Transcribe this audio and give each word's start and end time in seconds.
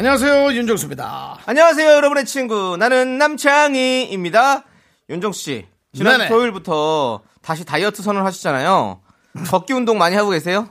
안녕하세요 0.00 0.54
윤정수입니다. 0.54 1.40
안녕하세요, 1.44 1.86
여러분의 1.90 2.24
친구. 2.24 2.78
나는 2.78 3.18
남창희입니다. 3.18 4.64
윤정 5.10 5.32
씨, 5.32 5.66
지난 5.92 6.16
네네. 6.16 6.28
토요일부터 6.30 7.20
다시 7.42 7.66
다이어트 7.66 8.02
선언을 8.02 8.24
하셨잖아요. 8.24 9.02
걷기 9.48 9.74
운동 9.74 9.98
많이 9.98 10.16
하고 10.16 10.30
계세요? 10.30 10.70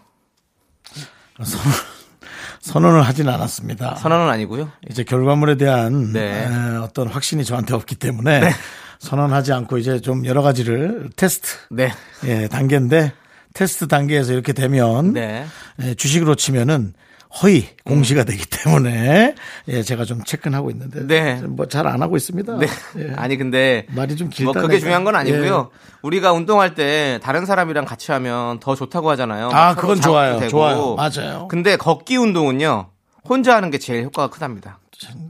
선언을 2.61 3.03
하진 3.03 3.29
않았습니다. 3.29 3.97
선언은 3.97 4.29
아니고요. 4.29 4.71
이제 4.89 5.03
결과물에 5.03 5.57
대한 5.57 6.11
네. 6.11 6.47
에, 6.47 6.77
어떤 6.77 7.07
확신이 7.07 7.45
저한테 7.45 7.75
없기 7.75 7.97
때문에 7.97 8.49
선언하지 8.97 9.53
않고 9.53 9.77
이제 9.77 10.01
좀 10.01 10.25
여러 10.25 10.41
가지를 10.41 11.11
테스트 11.15 11.49
네. 11.69 11.91
예, 12.23 12.47
단계인데 12.47 13.13
테스트 13.53 13.87
단계에서 13.87 14.33
이렇게 14.33 14.53
되면 14.53 15.13
네. 15.13 15.45
예, 15.83 15.93
주식으로 15.93 16.33
치면은 16.33 16.95
허위 17.41 17.67
공시가 17.85 18.23
되기 18.23 18.43
때문에 18.45 19.35
예, 19.67 19.83
제가 19.83 20.03
좀 20.05 20.23
체크는 20.23 20.57
하고 20.57 20.71
있는데 20.71 21.05
네. 21.05 21.41
뭐 21.45 21.67
잘 21.67 21.85
안 21.87 22.01
하고 22.01 22.17
있습니다. 22.17 22.57
네. 22.57 22.67
예. 22.97 23.13
아니 23.15 23.37
근데 23.37 23.85
말이 23.89 24.15
좀 24.15 24.29
길다. 24.29 24.45
뭐 24.45 24.53
그게 24.53 24.67
내가. 24.75 24.79
중요한 24.79 25.03
건 25.03 25.15
아니고요. 25.15 25.69
예. 25.71 25.79
우리가 26.01 26.31
운동할 26.33 26.73
때 26.73 27.19
다른 27.21 27.45
사람이랑 27.45 27.85
같이 27.85 28.11
하면 28.11 28.59
더 28.59 28.73
좋다고 28.75 29.09
하잖아요. 29.11 29.49
아, 29.53 29.75
그건 29.75 30.01
좋아요. 30.01 30.39
되고. 30.39 30.49
좋아요. 30.49 30.95
맞아요. 30.95 31.47
근데 31.49 31.75
걷기 31.77 32.17
운동은요. 32.17 32.87
혼자 33.27 33.55
하는 33.55 33.69
게 33.69 33.77
제일 33.77 34.03
효과가 34.05 34.29
크답니다. 34.33 34.79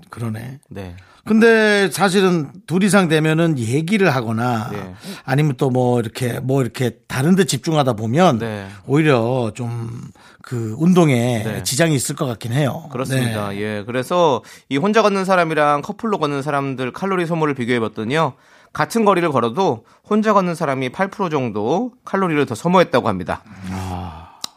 그러네. 0.09 0.59
네. 0.69 0.95
근데 1.25 1.91
사실은 1.91 2.51
둘 2.65 2.83
이상 2.83 3.07
되면은 3.07 3.59
얘기를 3.59 4.09
하거나 4.15 4.69
네. 4.71 4.93
아니면 5.25 5.55
또 5.57 5.69
뭐 5.69 5.99
이렇게 5.99 6.39
뭐 6.39 6.61
이렇게 6.61 6.97
다른 7.07 7.35
데 7.35 7.43
집중하다 7.43 7.93
보면 7.93 8.39
네. 8.39 8.67
오히려 8.87 9.51
좀 9.53 10.11
그 10.49 10.75
운동에 10.79 11.43
네. 11.43 11.63
지장이 11.63 11.93
있을 11.93 12.15
것 12.15 12.25
같긴 12.25 12.53
해요. 12.53 12.87
그렇습니다. 12.91 13.49
네. 13.49 13.61
예. 13.61 13.83
그래서 13.85 14.41
이 14.67 14.77
혼자 14.77 15.03
걷는 15.03 15.23
사람이랑 15.23 15.83
커플로 15.83 16.17
걷는 16.17 16.41
사람들 16.41 16.91
칼로리 16.91 17.27
소모를 17.27 17.53
비교해 17.53 17.79
봤더니요. 17.79 18.33
같은 18.73 19.05
거리를 19.05 19.29
걸어도 19.31 19.85
혼자 20.09 20.33
걷는 20.33 20.55
사람이 20.55 20.89
8% 20.89 21.29
정도 21.29 21.91
칼로리를 22.03 22.43
더 22.47 22.55
소모했다고 22.55 23.07
합니다. 23.07 23.43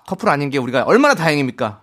커플 0.06 0.30
아닌 0.30 0.48
게 0.48 0.56
우리가 0.56 0.84
얼마나 0.84 1.14
다행입니까? 1.14 1.81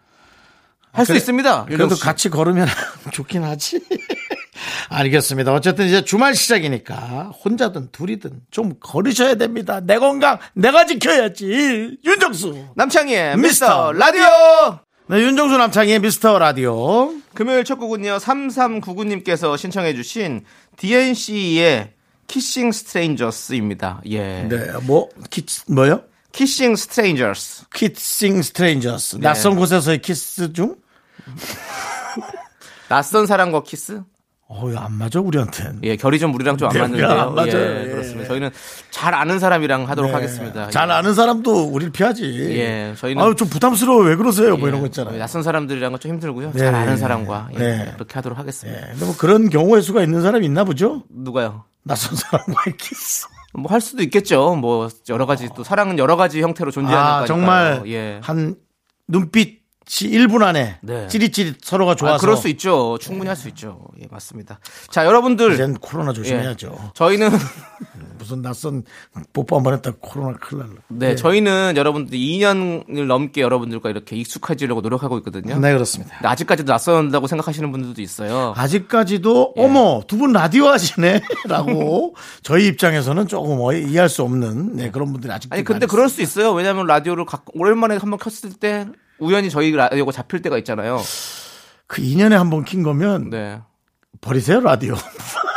할 0.92 1.06
수 1.06 1.16
있습니다. 1.16 1.66
그래도. 1.66 1.96
같이 1.96 2.30
걸으면 2.30 2.68
좋긴 3.14 3.44
하지. 3.44 3.80
알겠습니다. 4.90 5.54
어쨌든 5.54 5.88
이제 5.88 6.04
주말 6.04 6.36
시작이니까 6.36 7.32
혼자든 7.46 7.90
둘이든 7.92 8.42
좀 8.52 8.74
걸으셔야 8.80 9.36
됩니다. 9.36 9.80
내 9.82 9.98
건강 10.00 10.38
내가 10.54 10.86
지켜야지. 10.86 11.98
윤정수. 12.04 12.66
남창희의 12.76 13.38
미스터 13.38 13.92
라디오! 13.94 14.80
네, 15.08 15.22
윤정수 15.22 15.58
남창희의 15.58 16.00
미스터 16.00 16.38
라디오. 16.40 17.14
금요일 17.34 17.64
첫 17.64 17.76
곡은요, 17.78 18.18
3399님께서 18.18 19.58
신청해 19.58 19.96
주신 19.96 20.44
DNC의 20.78 21.94
키싱 22.28 22.72
스트레인저스입니다. 22.72 24.02
예. 24.12 24.44
네, 24.44 24.72
뭐, 24.84 25.10
키스, 25.30 25.64
뭐요? 25.72 26.02
Kissing 26.32 26.76
Strangers. 26.76 27.66
Kissing 27.74 28.42
Strangers. 28.42 29.16
네. 29.18 29.22
낯선 29.22 29.56
곳에서의 29.56 30.02
키스 30.02 30.54
중? 30.54 30.76
낯선 32.90 33.26
사람과 33.26 33.64
키스? 33.64 34.02
어우, 34.52 34.76
안 34.76 34.94
맞아, 34.94 35.20
우리한텐. 35.20 35.82
예, 35.84 35.96
결이 35.96 36.18
좀 36.18 36.34
우리랑 36.34 36.58
좀안 36.58 36.74
네, 36.74 36.80
맞는데요. 36.82 37.08
안 37.08 37.36
맞아요. 37.36 37.52
예, 37.54 37.84
예. 37.84 37.88
그렇습니다. 37.92 38.28
저희는 38.30 38.50
잘 38.90 39.14
아는 39.14 39.38
사람이랑 39.38 39.88
하도록 39.90 40.10
네. 40.10 40.16
하겠습니다. 40.16 40.72
잘 40.72 40.90
예. 40.90 40.94
아는 40.94 41.14
사람도 41.14 41.66
우리를 41.66 41.92
피하지. 41.92 42.24
예, 42.58 42.96
저희는- 43.00 43.22
아유, 43.22 43.36
좀 43.36 43.48
부담스러워. 43.48 44.02
왜 44.06 44.16
그러세요? 44.16 44.58
뭐 44.58 44.68
예, 44.68 44.70
이런 44.70 44.82
거 44.82 44.88
있잖아요. 44.88 45.20
낯선 45.20 45.44
사람들이랑은 45.44 46.00
좀 46.00 46.14
힘들고요. 46.14 46.52
네. 46.54 46.60
잘 46.60 46.74
아는 46.74 46.98
사람과 46.98 47.50
예, 47.54 47.58
네. 47.60 47.92
그렇게 47.94 48.16
하도록 48.16 48.40
하겠습니다. 48.40 48.82
예, 48.82 48.92
근데 48.94 49.06
뭐 49.06 49.16
그런 49.18 49.50
경우의 49.52 49.84
수가 49.84 50.02
있는 50.02 50.24
사람이 50.24 50.44
있나 50.48 50.64
보죠? 50.64 51.04
누가요? 51.10 51.66
낯선 51.84 52.16
사람과의 52.16 52.76
키스. 52.78 53.28
뭐 53.54 53.72
할 53.72 53.82
수도 53.82 54.04
있겠죠. 54.04 54.56
뭐 54.56 54.90
여러 55.10 55.26
가지 55.26 55.50
또 55.56 55.64
사랑은 55.64 55.98
여러 55.98 56.16
가지 56.16 56.42
형태로 56.42 56.72
존재하는 56.72 57.02
아, 57.04 57.14
거니까요. 57.20 57.28
정말 57.28 57.84
예. 57.88 58.20
한 58.24 58.56
눈빛이 59.08 59.59
1분 59.90 60.44
안에 60.44 60.78
네. 60.82 61.08
찌릿찌릿 61.08 61.58
서로가 61.64 61.96
좋아서 61.96 62.16
아, 62.16 62.18
그럴 62.20 62.38
수 62.38 62.48
있죠. 62.50 62.98
충분히 63.02 63.28
할 63.28 63.36
수 63.36 63.48
있죠. 63.50 63.80
예, 64.02 64.08
맞습니다. 64.12 64.60
자, 64.92 65.06
여러분들. 65.06 65.54
이젠 65.54 65.74
코로나 65.76 66.12
예, 66.12 66.14
조심해야죠. 66.14 66.92
저희는 66.94 67.30
무슨 68.20 68.42
낯선 68.42 68.84
뽀뽀 69.34 69.56
한번 69.58 69.74
했다 69.74 69.92
코로나 70.00 70.38
큰일 70.38 70.60
날라. 70.64 70.74
네, 70.90 71.16
저희는 71.16 71.74
여러분들 71.78 72.18
2년을 72.18 73.06
넘게 73.08 73.42
여러분들과 73.42 73.90
이렇게 73.90 74.16
익숙해지려고 74.18 74.82
노력하고 74.82 75.18
있거든요. 75.20 75.58
네, 75.60 75.74
그렇습니다. 75.74 76.18
아직까지도 76.22 76.72
낯선다고 76.72 77.28
생각하시는 77.28 77.72
분들도 77.72 78.02
있어요. 78.02 78.54
아직까지도 78.58 79.54
예. 79.58 79.64
어머 79.64 80.02
두 80.08 80.20
분 80.20 80.34
라디오 80.34 80.68
하시네라고 80.68 82.16
저희 82.44 82.68
입장에서는 82.68 83.28
조금 83.28 83.60
어- 83.62 83.72
이해할 83.74 84.10
수 84.10 84.22
없는 84.24 84.76
네, 84.76 84.92
그런 84.92 85.12
분들이 85.14 85.32
아직도 85.32 85.56
아니 85.56 85.64
근데 85.64 85.86
그럴 85.86 86.10
수 86.10 86.22
있어요. 86.22 86.52
왜냐하면 86.52 86.86
라디오를 86.88 87.26
가- 87.26 87.42
오랜만에 87.54 87.96
한번 87.98 88.20
켰을 88.20 88.54
때 88.60 88.86
우연히 89.20 89.50
저희 89.50 89.72
라디오가 89.72 90.12
잡힐 90.12 90.42
때가 90.42 90.58
있잖아요. 90.60 91.00
그 91.88 92.02
2년에 92.02 92.32
한 92.32 92.50
번 92.50 92.64
킨 92.64 92.84
거면 92.84 93.30
네, 93.30 93.60
버리세요 94.22 94.60
라디오. 94.60 94.96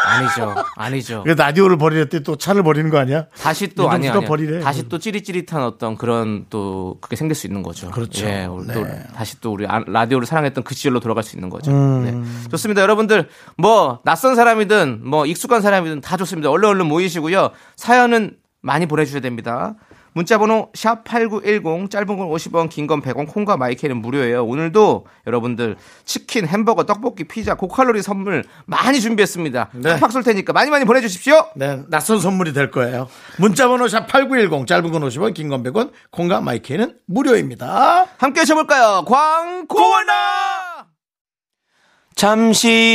아니죠, 0.05 0.55
아니죠. 0.77 1.23
그 1.27 1.31
라디오를 1.31 1.79
버릴 1.79 2.09
때 2.09 2.21
또 2.21 2.37
차를 2.37 2.63
버리는 2.63 2.89
거 2.91 2.99
아니야? 2.99 3.27
다시 3.41 3.69
또 3.75 3.89
아니 3.89 4.09
아니 4.09 4.25
버리래. 4.25 4.61
다시 4.61 4.89
또 4.89 4.99
찌릿찌릿한 4.99 5.63
어떤 5.63 5.97
그런 5.97 6.47
또 6.51 6.99
그게 7.01 7.15
생길 7.17 7.35
수 7.35 7.47
있는 7.47 7.63
거죠. 7.63 7.91
그렇죠. 7.91 8.27
예, 8.27 8.45
우리 8.47 8.67
또 8.73 8.83
네. 8.85 9.03
다시 9.15 9.41
또 9.41 9.53
우리 9.53 9.67
아- 9.67 9.85
라디오를 9.87 10.27
사랑했던 10.27 10.65
그 10.65 10.75
시절로 10.75 10.99
돌아갈 11.01 11.23
수 11.23 11.37
있는 11.37 11.49
거죠. 11.51 11.71
음. 11.71 12.05
네. 12.45 12.49
좋습니다, 12.51 12.83
여러분들. 12.83 13.29
뭐 13.57 14.01
낯선 14.05 14.35
사람이든 14.35 15.03
뭐 15.05 15.25
익숙한 15.27 15.61
사람이든 15.63 16.01
다 16.01 16.17
좋습니다. 16.17 16.51
얼른 16.51 16.69
얼른 16.71 16.87
모이시고요. 16.87 17.51
사연은 17.77 18.37
많이 18.61 18.87
보내주셔야 18.87 19.21
됩니다. 19.21 19.75
문자번호 20.15 20.71
샵 20.75 21.05
#8910 21.05 21.91
짧은 21.91 22.07
건 22.07 22.29
50원, 22.29 22.69
긴 22.69 22.87
건 22.87 23.01
100원, 23.01 23.27
콩과 23.29 23.57
마이크는 23.57 23.97
무료예요. 24.03 24.45
오늘도 24.45 25.07
여러분들 25.27 25.77
치킨, 26.05 26.47
햄버거, 26.47 26.85
떡볶이, 26.85 27.25
피자, 27.25 27.55
고칼로리 27.55 28.03
선물 28.03 28.45
많이 28.67 29.01
준비했습니다. 29.01 29.71
네. 29.75 29.95
팍팍 29.95 30.13
쏠 30.13 30.23
테니까 30.23 30.53
많이 30.53 30.71
많이 30.71 30.85
보내주십시오. 30.85 31.47
네, 31.57 31.81
낯선 31.89 32.21
선물이 32.21 32.53
될 32.53 32.71
거예요. 32.71 33.09
문자번호 33.39 33.89
샵 33.89 34.07
8910 34.07 34.67
짧은 34.67 34.91
건 34.91 35.03
50원 35.03 35.33
긴 35.35 35.49
건 35.49 35.63
100원 35.63 35.93
콩과 36.11 36.41
마이크는 36.41 36.97
무료입니다. 37.07 38.07
함께 38.19 38.43
해볼까요? 38.43 39.05
광고나! 39.07 40.13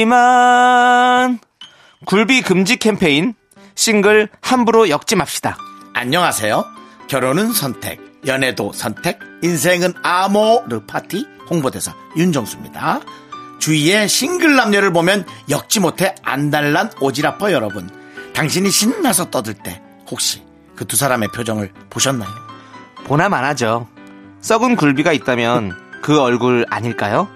잠시만. 0.08 1.40
굴비 2.06 2.42
금지 2.44 2.78
캠페인. 2.78 3.34
싱글 3.76 4.30
함부로 4.42 4.90
엮지 4.90 5.16
맙시다. 5.16 5.58
안녕하세요. 5.94 6.64
결혼은 7.08 7.54
선택, 7.54 8.00
연애도 8.26 8.74
선택, 8.74 9.20
인생은 9.42 9.94
아모르 10.04 10.82
파티 10.86 11.26
홍보대사 11.50 11.94
윤정수입니다. 12.18 13.00
주위에 13.60 14.08
싱글 14.08 14.56
남녀를 14.56 14.92
보면 14.94 15.26
엮지 15.50 15.80
못해 15.80 16.14
안달난 16.24 16.92
오지라퍼 17.00 17.52
여러분. 17.52 17.90
당신이 18.34 18.70
신나서 18.70 19.30
떠들 19.32 19.54
때 19.56 19.82
혹시 20.10 20.44
그 20.76 20.86
두 20.86 20.96
사람의 20.96 21.30
표정을 21.30 21.72
보셨나요? 21.90 22.30
보나 23.06 23.30
마나죠. 23.30 23.88
썩은 24.42 24.76
굴비가 24.76 25.12
있다면 25.12 25.76
그 26.04 26.20
얼굴 26.22 26.66
아닐까요? 26.70 27.28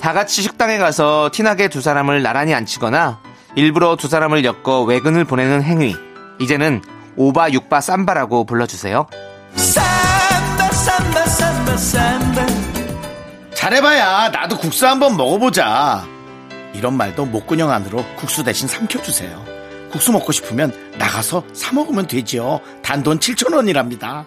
다 0.00 0.12
같이 0.12 0.42
식당에 0.42 0.78
가서 0.78 1.30
티나게 1.32 1.68
두 1.68 1.80
사람을 1.80 2.22
나란히 2.22 2.54
앉히거나 2.54 3.20
일부러 3.56 3.96
두 3.96 4.06
사람을 4.06 4.44
엮어 4.44 4.82
외근을 4.82 5.24
보내는 5.24 5.62
행위. 5.62 5.96
이제는 6.38 6.82
오바 7.18 7.50
육바 7.50 7.80
삼바라고 7.80 8.44
불러주세요. 8.44 9.06
잘해봐야 13.54 14.28
나도 14.28 14.56
국수 14.56 14.86
한번 14.86 15.16
먹어보자. 15.16 16.06
이런 16.74 16.96
말도 16.96 17.26
목구녕 17.26 17.70
안으로 17.70 18.04
국수 18.16 18.44
대신 18.44 18.68
삼켜주세요. 18.68 19.44
국수 19.90 20.12
먹고 20.12 20.30
싶으면 20.30 20.72
나가서 20.96 21.42
사 21.52 21.74
먹으면 21.74 22.06
되지요. 22.06 22.60
단돈 22.82 23.18
7천원이랍니다. 23.18 24.24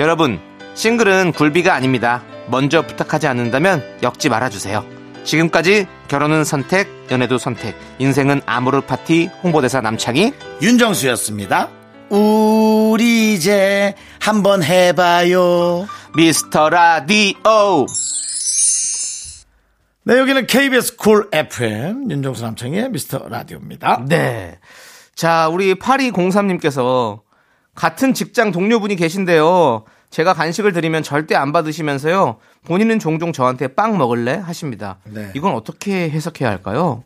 여러분, 0.00 0.40
싱글은 0.74 1.32
굴비가 1.32 1.74
아닙니다. 1.74 2.22
먼저 2.48 2.80
부탁하지 2.82 3.26
않는다면 3.26 3.82
엮지 4.02 4.30
말아주세요. 4.30 4.84
지금까지 5.24 5.86
결혼은 6.08 6.44
선택, 6.44 6.88
연애도 7.10 7.36
선택, 7.36 7.76
인생은 7.98 8.42
아모르 8.46 8.82
파티 8.82 9.28
홍보대사 9.42 9.80
남창희. 9.80 10.32
윤정수였습니다. 10.62 11.75
우리 12.08 13.34
이제 13.34 13.94
한번 14.20 14.62
해봐요. 14.62 15.86
미스터 16.16 16.70
라디오. 16.70 17.86
네, 20.04 20.18
여기는 20.18 20.46
KBS 20.46 20.96
Cool 20.96 21.28
FM 21.32 22.10
윤정수 22.10 22.42
남창희의 22.42 22.90
미스터 22.90 23.28
라디오입니다. 23.28 24.04
네. 24.08 24.58
자, 25.16 25.48
우리 25.48 25.74
8203님께서 25.74 27.20
같은 27.74 28.14
직장 28.14 28.52
동료분이 28.52 28.94
계신데요. 28.96 29.84
제가 30.10 30.32
간식을 30.34 30.72
드리면 30.72 31.02
절대 31.02 31.34
안 31.34 31.52
받으시면서요. 31.52 32.36
본인은 32.64 33.00
종종 33.00 33.32
저한테 33.32 33.68
빵 33.68 33.98
먹을래? 33.98 34.34
하십니다. 34.36 34.98
네. 35.04 35.32
이건 35.34 35.54
어떻게 35.54 36.08
해석해야 36.08 36.48
할까요? 36.50 37.02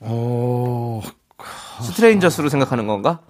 오, 0.00 1.00
스트레인저스로 1.82 2.48
생각하는 2.48 2.86
건가? 2.86 3.20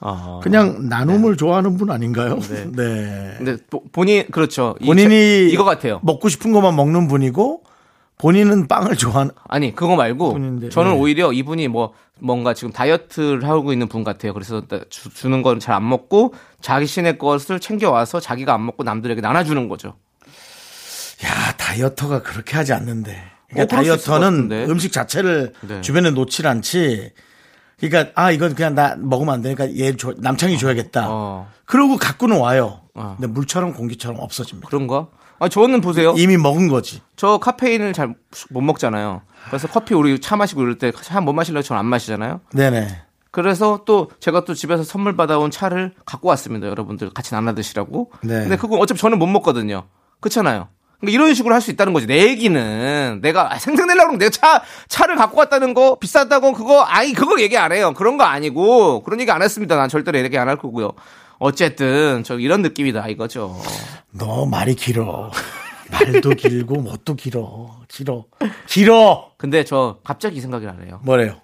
어, 0.00 0.40
그냥 0.42 0.88
나눔을 0.88 1.36
좋아하는 1.36 1.76
분 1.76 1.90
아닌가요? 1.90 2.38
네. 2.38 3.34
근데 3.38 3.56
보- 3.70 3.82
본인 3.90 4.26
그렇죠. 4.30 4.74
이 4.80 4.86
본인이 4.86 5.08
저- 5.48 5.54
이거 5.54 5.64
같아요. 5.64 6.00
먹고 6.02 6.28
싶은 6.28 6.52
것만 6.52 6.76
먹는 6.76 7.08
분이고 7.08 7.62
본인은 8.18 8.68
빵을 8.68 8.96
좋아하는 8.96 9.32
아니 9.48 9.74
그거 9.74 9.96
말고 9.96 10.32
분인데, 10.34 10.68
저는 10.68 10.92
네. 10.92 10.98
오히려 10.98 11.32
이분이 11.32 11.68
뭐 11.68 11.92
뭔가 12.20 12.54
지금 12.54 12.72
다이어트를 12.72 13.44
하고 13.48 13.72
있는 13.72 13.88
분 13.88 14.04
같아요. 14.04 14.32
그래서 14.32 14.62
주, 14.90 15.10
주는 15.10 15.42
건 15.42 15.58
잘 15.58 15.74
안 15.74 15.88
먹고 15.88 16.34
자기 16.60 16.86
신의 16.86 17.18
것을 17.18 17.58
챙겨 17.60 17.90
와서 17.90 18.20
자기가 18.20 18.54
안 18.54 18.64
먹고 18.64 18.84
남들에게 18.84 19.20
나눠주는 19.20 19.68
거죠. 19.68 19.94
야 21.24 21.52
다이어터가 21.56 22.22
그렇게 22.22 22.56
하지 22.56 22.72
않는데. 22.74 23.22
그러니까 23.50 23.76
다이어터는. 23.76 24.50
음식 24.70 24.92
자체를 24.92 25.52
네. 25.62 25.80
주변에 25.80 26.10
놓질 26.10 26.46
않지. 26.46 27.12
그러니까 27.78 28.12
아 28.14 28.30
이건 28.30 28.54
그냥 28.54 28.74
나 28.74 28.94
먹으면 28.96 29.34
안 29.34 29.42
되니까 29.42 29.70
얘 29.76 29.94
줘, 29.96 30.14
남창이 30.16 30.58
줘야겠다. 30.58 31.06
어. 31.10 31.48
그러고 31.66 31.96
갖고는 31.98 32.38
와요. 32.38 32.80
어. 32.94 33.16
근데 33.18 33.26
물처럼 33.32 33.74
공기처럼 33.74 34.18
없어집니다. 34.20 34.66
그런가? 34.68 35.08
아 35.38 35.48
저는 35.48 35.82
보세요. 35.82 36.14
이미 36.16 36.36
먹은 36.38 36.68
거지. 36.68 37.02
저 37.16 37.38
카페인을 37.38 37.92
잘 37.92 38.14
못 38.50 38.60
먹잖아요. 38.62 39.22
그래서 39.48 39.68
커피 39.68 39.94
우리 39.94 40.18
차 40.20 40.36
마시고 40.36 40.62
이럴 40.62 40.78
때 40.78 40.90
차 40.92 41.20
못 41.20 41.32
마실래요? 41.34 41.62
저는 41.62 41.78
안 41.80 41.86
마시잖아요. 41.86 42.40
네네. 42.54 43.02
그래서 43.30 43.82
또 43.84 44.10
제가 44.20 44.44
또 44.46 44.54
집에서 44.54 44.82
선물 44.82 45.14
받아온 45.14 45.50
차를 45.50 45.92
갖고 46.06 46.28
왔습니다. 46.28 46.66
여러분들 46.68 47.10
같이 47.12 47.32
나눠 47.34 47.54
드시라고. 47.54 48.10
네. 48.22 48.40
근데 48.40 48.56
그거 48.56 48.76
어차피 48.78 48.98
저는 48.98 49.18
못 49.18 49.26
먹거든요. 49.26 49.84
그렇잖아요. 50.20 50.68
그러니까 51.00 51.14
이런 51.14 51.34
식으로 51.34 51.54
할 51.54 51.60
수 51.60 51.70
있다는 51.70 51.92
거지. 51.92 52.06
내 52.06 52.26
얘기는 52.28 53.20
내가 53.22 53.52
아, 53.52 53.58
생생내려고 53.58 54.08
그러면 54.08 54.18
내가 54.18 54.30
차 54.30 54.62
차를 54.88 55.16
갖고 55.16 55.38
왔다는 55.38 55.74
거 55.74 55.98
비싸다고 55.98 56.52
그거 56.52 56.82
아니 56.82 57.12
그거 57.12 57.40
얘기 57.40 57.56
안 57.58 57.72
해요. 57.72 57.92
그런 57.94 58.16
거 58.16 58.24
아니고 58.24 59.02
그런 59.02 59.20
얘기 59.20 59.30
안 59.30 59.42
했습니다. 59.42 59.76
난 59.76 59.88
절대로 59.88 60.18
얘기 60.18 60.38
안 60.38 60.48
할 60.48 60.56
거고요. 60.56 60.92
어쨌든 61.38 62.22
저 62.24 62.38
이런 62.38 62.62
느낌이다 62.62 63.08
이거죠. 63.08 63.60
너 64.12 64.46
말이 64.46 64.74
길어. 64.74 65.30
말도 65.90 66.30
길고 66.30 66.76
뭣도 66.82 67.14
길어. 67.14 67.76
길어. 67.88 68.24
길어. 68.66 69.30
근데 69.36 69.64
저 69.64 69.98
갑자기 70.02 70.36
이 70.36 70.40
생각이 70.40 70.64
나네요. 70.66 71.00
뭐래요? 71.04 71.36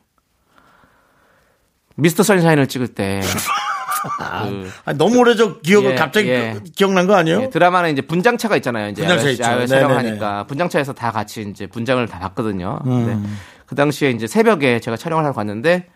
미스터 1.97 2.23
선샤인을 2.23 2.69
찍을 2.69 2.89
때 2.89 3.21
그, 4.03 4.71
아, 4.85 4.93
너무 4.95 5.19
오래전 5.19 5.61
기억을 5.63 5.93
예, 5.93 5.95
갑자기 5.95 6.29
예. 6.29 6.61
기억난 6.75 7.07
거 7.07 7.15
아니에요? 7.15 7.43
예, 7.43 7.51
드라마는 7.51 7.93
이제 7.93 8.03
분장차가 8.03 8.57
있잖아요. 8.57 8.89
이제 8.91 9.03
분장차 9.03 9.23
야외, 9.23 9.33
있죠. 9.33 9.45
야외 9.45 9.67
네네네. 9.67 9.81
촬영하니까 9.81 10.47
분장차에서 10.47 10.93
다 10.93 11.13
같이 11.13 11.43
이제 11.43 11.67
분장을 11.67 12.05
다 12.09 12.19
봤거든요. 12.19 12.81
음. 12.87 13.07
근데 13.07 13.29
그 13.67 13.75
당시에 13.75 14.11
이제 14.11 14.27
새벽에 14.27 14.81
제가 14.81 14.97
촬영을 14.97 15.25
하러 15.25 15.33
갔는데 15.33 15.89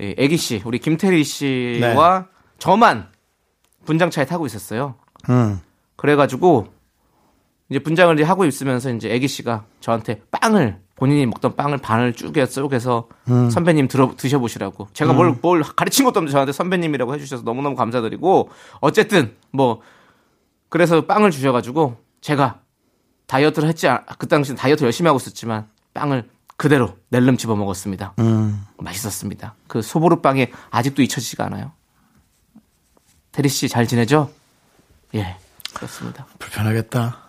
이 0.00 0.14
애기 0.18 0.36
씨, 0.36 0.62
우리 0.64 0.78
김태리 0.78 1.22
씨와 1.22 2.26
저만 2.58 3.08
분장차에 3.84 4.26
타고 4.26 4.46
있었어요. 4.46 4.96
음. 5.30 5.60
그래가지고 5.96 6.68
이제 7.70 7.78
분장을 7.78 8.14
이제 8.14 8.24
하고 8.24 8.44
있으면서 8.44 8.90
이제 8.90 9.10
애기 9.10 9.28
씨가 9.28 9.64
저한테 9.80 10.20
빵을 10.30 10.78
본인이 11.02 11.26
먹던 11.26 11.56
빵을 11.56 11.78
반을 11.78 12.12
쪼개 12.12 12.46
쪼개서 12.46 13.08
음. 13.28 13.50
선배님 13.50 13.88
들어 13.88 14.14
드셔보시라고 14.16 14.86
제가 14.92 15.12
뭘뭘 15.12 15.62
가르친 15.74 16.04
것도 16.04 16.20
없는데 16.20 16.30
저한테 16.30 16.52
선배님이라고 16.52 17.12
해주셔서 17.14 17.42
너무너무 17.42 17.74
감사드리고 17.74 18.50
어쨌든 18.80 19.34
뭐 19.50 19.80
그래서 20.68 21.04
빵을 21.04 21.32
주셔가지고 21.32 21.96
제가 22.20 22.60
다이어트를 23.26 23.68
했지 23.68 23.88
않- 23.88 24.04
그 24.16 24.28
당시 24.28 24.54
다이어트 24.54 24.84
열심히 24.84 25.08
하고 25.08 25.16
있었지만 25.16 25.66
빵을 25.92 26.30
그대로 26.56 26.96
낼름 27.08 27.36
집어 27.36 27.56
먹었습니다. 27.56 28.14
음. 28.20 28.64
맛있었습니다. 28.78 29.56
그 29.66 29.82
소보루 29.82 30.20
빵이 30.22 30.46
아직도 30.70 31.02
잊혀지지가 31.02 31.46
않아요. 31.46 31.72
테리 33.32 33.48
씨 33.48 33.68
잘 33.68 33.88
지내죠? 33.88 34.30
예, 35.16 35.36
그렇습니다. 35.74 36.26
불편하겠다. 36.38 37.22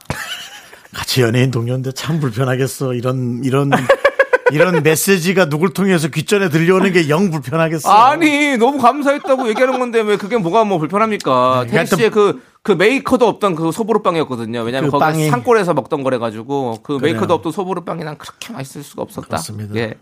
같이 0.93 1.21
연예인 1.21 1.51
동료인데 1.51 1.91
참 1.93 2.19
불편하겠어. 2.19 2.93
이런 2.93 3.41
이런 3.43 3.69
이런 4.51 4.83
메시지가 4.83 5.49
누굴 5.49 5.73
통해서 5.73 6.07
귓전에 6.09 6.49
들려오는 6.49 6.91
게 6.93 7.09
영 7.09 7.31
불편하겠어. 7.31 7.89
아니 7.91 8.57
너무 8.57 8.77
감사했다고 8.77 9.47
얘기하는 9.49 9.79
건데 9.79 10.01
왜 10.01 10.17
그게 10.17 10.37
뭐가 10.37 10.63
뭐 10.63 10.77
불편합니까? 10.77 11.63
네, 11.65 11.71
태리 11.71 11.87
씨의 11.87 12.11
그, 12.11 12.43
그 12.61 12.73
메이커도 12.73 13.27
없던 13.27 13.55
그 13.55 13.71
소보루빵이었거든요. 13.71 14.61
왜냐면 14.61 14.91
그 14.91 14.99
거기 14.99 15.03
빵이- 15.17 15.29
산골에서 15.31 15.73
먹던 15.73 16.03
거래 16.03 16.17
가지고 16.19 16.79
그 16.83 16.99
그래요. 16.99 17.13
메이커도 17.13 17.33
없던 17.35 17.51
소보루빵이 17.51 18.03
난 18.03 18.17
그렇게 18.17 18.53
맛있을 18.53 18.83
수가 18.83 19.01
없었다. 19.01 19.27
그렇습니다. 19.27 19.75
예, 19.75 19.95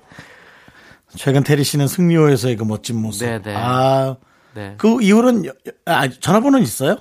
최근 1.16 1.44
태리 1.44 1.64
씨는 1.64 1.88
승리호에서의 1.88 2.58
그 2.58 2.64
멋진 2.66 3.02
모습. 3.02 3.26
네, 3.26 3.42
네. 3.42 3.54
아, 3.56 4.18
네. 4.54 4.74
그 4.78 5.02
이후로는 5.02 5.46
여- 5.46 5.54
아, 5.86 6.10
전화번호는 6.10 6.62
있어요? 6.64 6.98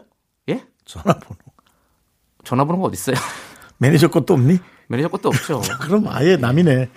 예? 0.48 0.62
전화번호. 0.84 1.36
전화번호가 2.44 2.86
어디 2.86 2.94
있어요? 2.94 3.16
매니저 3.80 4.08
것도 4.08 4.34
없니? 4.34 4.58
매니저 4.88 5.08
것도 5.08 5.28
없죠. 5.30 5.62
그럼 5.80 6.06
아예 6.08 6.36
남이네. 6.36 6.88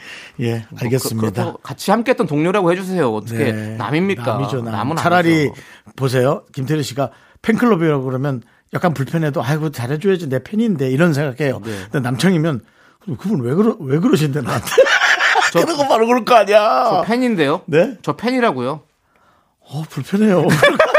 예, 0.41 0.65
알겠습니다. 0.79 1.27
그, 1.27 1.33
그렇다고 1.33 1.57
같이 1.59 1.91
함께 1.91 2.11
했던 2.11 2.27
동료라고 2.27 2.71
해주세요. 2.71 3.13
어떻게 3.13 3.51
네. 3.51 3.75
남입니까? 3.77 4.23
남이죠, 4.23 4.61
남. 4.61 4.73
남은 4.73 4.95
차라리 4.97 5.33
아니죠. 5.33 5.53
보세요. 5.95 6.43
김태리 6.53 6.83
씨가 6.83 7.11
팬클럽이라고 7.41 8.03
그러면 8.03 8.41
약간 8.73 8.93
불편해도 8.93 9.41
아이고 9.43 9.71
잘해줘야지 9.71 10.27
내 10.27 10.43
팬인데 10.43 10.89
이런 10.89 11.13
생각해요. 11.13 11.61
네. 11.63 11.71
근데 11.91 11.99
남창이면 12.01 12.61
그럼 12.99 13.17
그분 13.17 13.41
왜 13.41 13.53
그러 13.53 13.77
왜 13.79 13.99
그러신데 13.99 14.41
나한테? 14.41 14.65
그런 15.53 15.77
거 15.77 15.87
바로 15.87 16.05
그럴 16.07 16.25
거 16.25 16.35
아니야. 16.35 16.85
저 16.89 17.03
팬인데요. 17.03 17.61
네? 17.67 17.97
저 18.01 18.13
팬이라고요. 18.13 18.81
어 19.59 19.83
불편해요. 19.89 20.47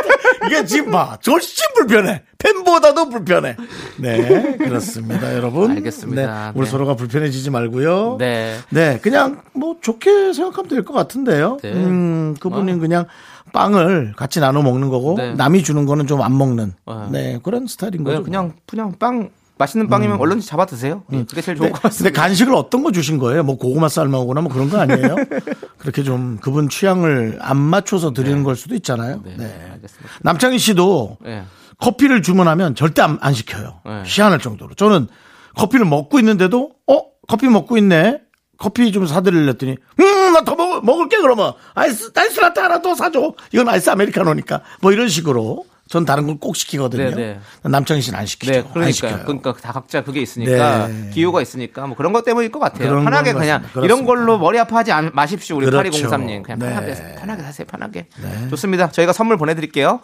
이게 0.47 0.65
지금 0.65 0.93
봐, 0.93 1.19
훨씬 1.27 1.65
불편해. 1.75 2.23
팬보다도 2.39 3.09
불편해. 3.09 3.57
네, 3.99 4.57
그렇습니다, 4.59 5.35
여러분. 5.35 5.71
알겠습니다. 5.71 6.47
네, 6.47 6.53
우리 6.55 6.67
네. 6.67 6.71
서로가 6.71 6.95
불편해지지 6.97 7.51
말고요. 7.51 8.17
네. 8.19 8.57
네, 8.71 8.99
그냥 9.01 9.43
뭐 9.55 9.77
좋게 9.81 10.33
생각하면 10.33 10.69
될 10.69 10.85
것 10.85 10.93
같은데요. 10.93 11.57
네. 11.63 11.73
음, 11.73 12.35
그분은 12.41 12.81
그냥 12.81 13.07
빵을 13.55 14.13
같이 14.17 14.41
나눠 14.41 14.63
먹는 14.63 14.89
거고 14.91 15.15
네. 15.17 15.33
남이 15.35 15.63
주는 15.63 15.87
거는 15.87 16.07
좀 16.07 16.21
안 16.21 16.37
먹는 16.37 16.73
어. 16.87 17.09
네 17.13 17.39
그런 17.43 17.67
스타일인 17.67 18.03
그냥 18.05 18.19
거죠. 18.21 18.25
그냥 18.25 18.53
그냥 18.67 18.93
빵 18.99 19.31
맛있는 19.65 19.89
빵이면 19.89 20.19
얼른지 20.21 20.47
잡아 20.47 20.67
드세요. 20.67 21.03
예, 21.13 21.25
그게 21.25 21.41
제일 21.41 21.57
좋은 21.57 21.69
네, 21.69 21.73
것 21.73 21.81
근데 21.83 21.89
같습니다. 21.89 22.21
간식을 22.23 22.55
어떤 22.55 22.83
거 22.83 22.93
주신 22.93 23.19
거예요? 23.19 23.43
뭐 23.43 23.57
고구마 23.57 23.89
삶아오거나 23.89 24.43
뭐 24.43 24.53
그런 24.53 24.69
거 24.71 24.79
아니에요? 24.79 25.17
그렇게 25.79 26.03
좀 26.03 26.39
그분 26.41 26.69
취향을 26.69 27.39
안 27.41 27.57
맞춰서 27.57 28.13
드리는 28.13 28.43
걸 28.45 28.57
수도 28.57 28.75
있잖아요. 28.75 29.21
네, 29.25 29.35
네. 29.37 29.45
알겠습니다. 29.75 30.11
남창희 30.23 30.59
씨도 30.59 31.19
예. 31.27 31.45
커피를 31.79 32.23
주문하면 32.23 32.75
절대 32.75 33.03
안, 33.03 33.19
안 33.21 33.33
시켜요. 33.35 33.81
네. 33.85 34.03
희한할 34.05 34.39
정도로. 34.39 34.75
저는 34.75 35.09
커피를 35.57 35.87
먹고 35.87 36.19
있는데도 36.21 36.71
어 36.87 37.03
커피 37.27 37.49
먹고 37.49 37.77
있네. 37.79 38.21
커피 38.59 38.93
좀 38.93 39.07
사드리려 39.07 39.47
했더니 39.47 39.77
음 40.01 40.15
나 40.35 40.41
더 40.45 40.57
먹을게 40.81 41.19
그러면 41.19 41.53
아이스 41.75 42.11
아이스 42.15 42.41
라떼 42.41 42.61
하나 42.61 42.83
더 42.83 42.95
사줘. 42.97 43.35
이건 43.53 43.69
아이스 43.69 43.89
아메리카노니까 43.91 44.61
뭐 44.81 44.91
이런 44.93 45.09
식으로 45.09 45.65
전 45.95 46.05
다른 46.05 46.27
걸 46.27 46.35
꼭 46.41 46.57
시키거든요. 46.57 47.15
네, 47.15 47.39
남창희 47.63 48.03
씨는 48.03 48.19
안 48.19 48.27
시키죠. 48.27 48.53
네. 48.75 48.91
시켜요. 48.91 49.21
그러니까 49.27 49.53
다 49.53 49.71
각자 49.71 50.03
그게 50.03 50.21
있으니까 50.21 50.89
네. 50.89 51.11
기호가 51.15 51.41
있으니까 51.41 51.87
뭐 51.87 51.97
그런 51.97 52.13
것 52.13 52.25
때문일 52.25 52.51
것 52.51 52.59
같아요. 52.59 53.01
편하게 53.01 53.33
건 53.33 53.43
그냥 53.43 53.63
맞습니다. 53.63 53.81
이런 53.87 53.99
그렇습니다. 54.05 54.07
걸로 54.07 54.39
머리 54.39 54.59
아파하지 54.59 54.91
않- 54.91 55.13
마십시오. 55.15 55.57
우리 55.57 55.67
그렇죠. 55.67 55.89
8203님 56.09 56.43
그냥 56.43 56.59
네. 56.59 56.69
편하게 56.69 57.15
편하게 57.17 57.43
사세요. 57.45 57.67
편하게. 57.71 58.09
좋습니다. 58.51 58.91
저희가 58.91 59.13
선물 59.13 59.37
보내드릴게요. 59.37 60.01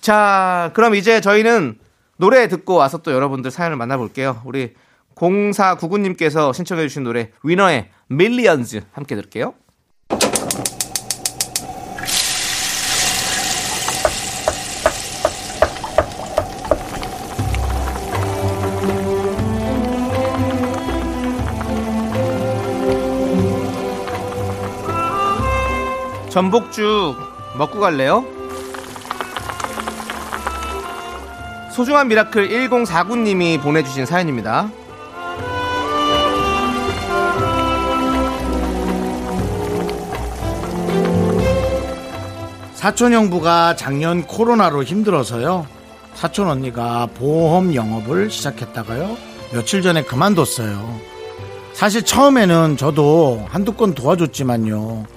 자, 0.00 0.70
그럼 0.72 0.94
이제 0.94 1.20
저희는 1.20 1.76
노래 2.16 2.48
듣고 2.48 2.76
와서 2.76 2.96
또 3.02 3.12
여러분들 3.12 3.50
사연을 3.50 3.76
만나볼게요. 3.76 4.40
우리 4.46 4.72
0499님께서 5.14 6.54
신청해주신 6.54 7.04
노래 7.04 7.30
위너의 7.42 7.90
밀리언즈 8.08 8.80
함께 8.92 9.14
들을게요. 9.14 9.52
전복죽 26.34 27.16
먹고 27.56 27.78
갈래요? 27.78 28.24
소중한 31.70 32.08
miracle 32.08 32.48
1049님이 32.48 33.62
보내주신 33.62 34.04
사연입니다. 34.04 34.68
사촌 42.74 43.12
형부가 43.12 43.76
작년 43.76 44.26
코로나로 44.26 44.82
힘들어서요. 44.82 45.68
사촌 46.14 46.48
언니가 46.48 47.06
보험 47.14 47.76
영업을 47.76 48.28
시작했다가요. 48.28 49.16
며칠 49.52 49.82
전에 49.82 50.02
그만뒀어요. 50.02 50.98
사실 51.74 52.04
처음에는 52.04 52.76
저도 52.76 53.46
한두 53.50 53.74
건 53.74 53.94
도와줬지만요. 53.94 55.13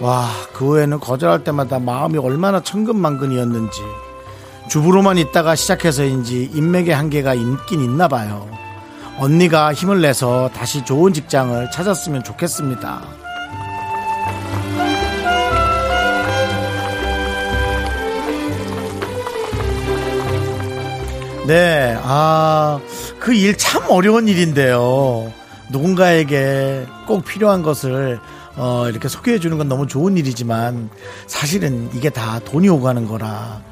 와, 0.00 0.28
그 0.52 0.66
후에는 0.66 1.00
거절할 1.00 1.42
때마다 1.44 1.78
마음이 1.78 2.18
얼마나 2.18 2.60
천근만근이었는지. 2.60 3.80
주부로만 4.70 5.18
있다가 5.18 5.54
시작해서인지 5.56 6.50
인맥의 6.54 6.94
한계가 6.94 7.34
있긴 7.34 7.80
있나 7.80 8.06
봐요. 8.06 8.48
언니가 9.18 9.72
힘을 9.74 10.00
내서 10.00 10.48
다시 10.54 10.84
좋은 10.84 11.12
직장을 11.12 11.70
찾았으면 11.72 12.22
좋겠습니다. 12.22 13.00
네, 21.46 21.96
아, 22.02 22.78
그 23.18 23.32
일 23.32 23.56
참 23.56 23.82
어려운 23.88 24.28
일인데요. 24.28 25.32
누군가에게 25.70 26.86
꼭 27.06 27.24
필요한 27.24 27.62
것을 27.62 28.20
어, 28.58 28.88
이렇게 28.88 29.08
소개해 29.08 29.38
주는 29.38 29.56
건 29.56 29.68
너무 29.68 29.86
좋은 29.86 30.16
일이지만 30.16 30.90
사실은 31.26 31.88
이게 31.94 32.10
다 32.10 32.40
돈이 32.40 32.68
오가는 32.68 33.06
거라 33.06 33.62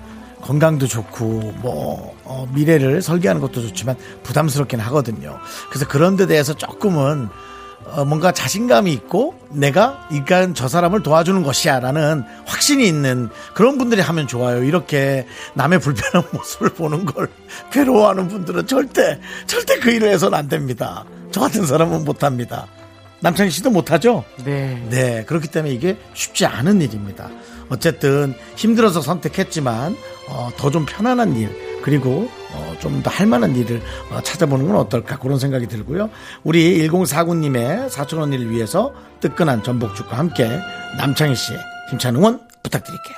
건강도 0.40 0.86
좋고 0.86 1.54
뭐 1.56 2.14
어, 2.22 2.48
미래를 2.54 3.02
설계하는 3.02 3.42
것도 3.42 3.62
좋지만 3.62 3.96
부담스럽긴 4.22 4.78
하거든요. 4.80 5.38
그래서 5.68 5.88
그런 5.88 6.16
데 6.16 6.26
대해서 6.26 6.54
조금은 6.54 7.28
어, 7.86 8.04
뭔가 8.04 8.30
자신감이 8.30 8.92
있고 8.92 9.34
내가 9.50 10.08
이간 10.12 10.54
저 10.54 10.68
사람을 10.68 11.02
도와주는 11.02 11.42
것이야라는 11.42 12.24
확신이 12.46 12.86
있는 12.86 13.28
그런 13.54 13.78
분들이 13.78 14.00
하면 14.00 14.28
좋아요. 14.28 14.62
이렇게 14.62 15.26
남의 15.54 15.80
불편한 15.80 16.28
모습을 16.32 16.70
보는 16.70 17.06
걸 17.06 17.28
괴로워하는 17.72 18.28
분들은 18.28 18.68
절대 18.68 19.20
절대 19.46 19.80
그 19.80 19.90
일을 19.90 20.08
해서는 20.10 20.38
안 20.38 20.48
됩니다. 20.48 21.04
저 21.32 21.40
같은 21.40 21.66
사람은 21.66 22.04
못 22.04 22.22
합니다. 22.22 22.66
남창희 23.20 23.50
씨도 23.50 23.70
못하죠? 23.70 24.24
네. 24.44 24.82
네, 24.90 25.24
그렇기 25.24 25.48
때문에 25.48 25.72
이게 25.72 25.96
쉽지 26.14 26.46
않은 26.46 26.80
일입니다. 26.82 27.30
어쨌든 27.68 28.34
힘들어서 28.56 29.00
선택했지만 29.00 29.96
어, 30.28 30.50
더 30.56 30.70
좀 30.70 30.84
편안한 30.86 31.34
일 31.36 31.80
그리고 31.82 32.28
어, 32.52 32.76
좀 32.80 33.02
더 33.02 33.10
할만한 33.10 33.56
일을 33.56 33.80
어, 34.10 34.20
찾아보는 34.22 34.66
건 34.66 34.76
어떨까 34.76 35.18
그런 35.18 35.38
생각이 35.38 35.66
들고요. 35.66 36.10
우리 36.44 36.86
1049님의 36.88 37.88
사촌 37.90 38.20
언니를 38.22 38.50
위해서 38.50 38.92
뜨끈한 39.20 39.62
전복죽과 39.62 40.16
함께 40.16 40.48
남창희 40.98 41.34
씨의 41.34 41.58
힘찬 41.90 42.16
응원 42.16 42.40
부탁드릴게요. 42.62 43.16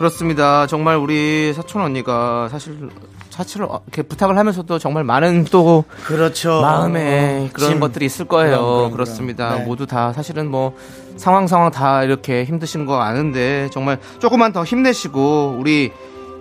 그렇습니다. 0.00 0.66
정말 0.66 0.96
우리 0.96 1.52
사촌 1.52 1.82
언니가 1.82 2.48
사실 2.50 2.88
사실을 3.28 3.68
이렇게 3.68 4.00
부탁을 4.00 4.38
하면서도 4.38 4.78
정말 4.78 5.04
많은 5.04 5.44
또 5.50 5.84
그렇죠. 6.04 6.62
마음에 6.62 7.50
그런 7.52 7.68
짐. 7.72 7.80
것들이 7.80 8.06
있을 8.06 8.24
거예요. 8.24 8.56
그럼, 8.56 8.76
그럼, 8.76 8.90
그렇습니다 8.92 9.48
그럼. 9.48 9.58
네. 9.60 9.66
모두 9.66 9.86
다 9.86 10.14
사실은 10.14 10.50
뭐 10.50 10.74
상황 11.18 11.46
상황 11.46 11.70
다 11.70 12.02
이렇게 12.02 12.44
힘드신 12.44 12.86
거 12.86 12.98
아는데 13.02 13.68
정말 13.74 13.98
조금만 14.20 14.54
더 14.54 14.64
힘내시고 14.64 15.56
우리 15.60 15.92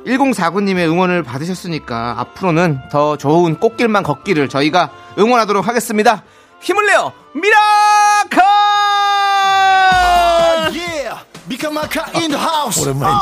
1049님의 0.08 0.88
응원을 0.90 1.24
받으셨으니까 1.24 2.16
앞으로는 2.18 2.80
더 2.90 3.18
좋은 3.18 3.60
꽃길만 3.60 4.04
걷기를 4.04 4.48
저희가 4.48 4.90
응원하도록 5.18 5.68
하겠습니다. 5.68 6.24
힘을 6.62 6.86
내요 6.86 7.12
Miracle! 7.34 8.59
In 12.16 12.32
the 12.32 12.38
house. 12.38 12.80
오랜만이네. 12.82 13.20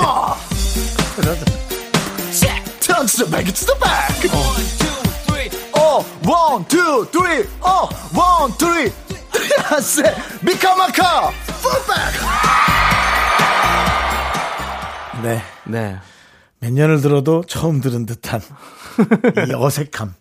Turn 2.82 3.06
to 3.06 3.18
the 3.18 3.30
back, 3.30 3.46
to 3.46 3.66
the 3.66 3.76
back. 3.80 4.10
One, 4.32 4.64
two, 4.80 4.98
three. 5.28 5.50
Oh, 5.76 6.06
one, 6.24 6.66
two, 6.68 7.06
three. 7.12 7.46
Oh, 7.62 7.90
one, 8.16 8.52
three. 8.58 8.92
I 9.70 9.80
said, 9.82 10.16
미카마카, 10.42 11.32
full 11.60 11.82
back. 11.86 12.14
네. 15.22 15.42
네. 15.66 16.00
몇 16.60 16.72
년을 16.72 17.02
들어도 17.02 17.44
처음 17.46 17.82
들은 17.82 18.06
듯한 18.06 18.42
이 19.48 19.54
어색함. 19.54 20.16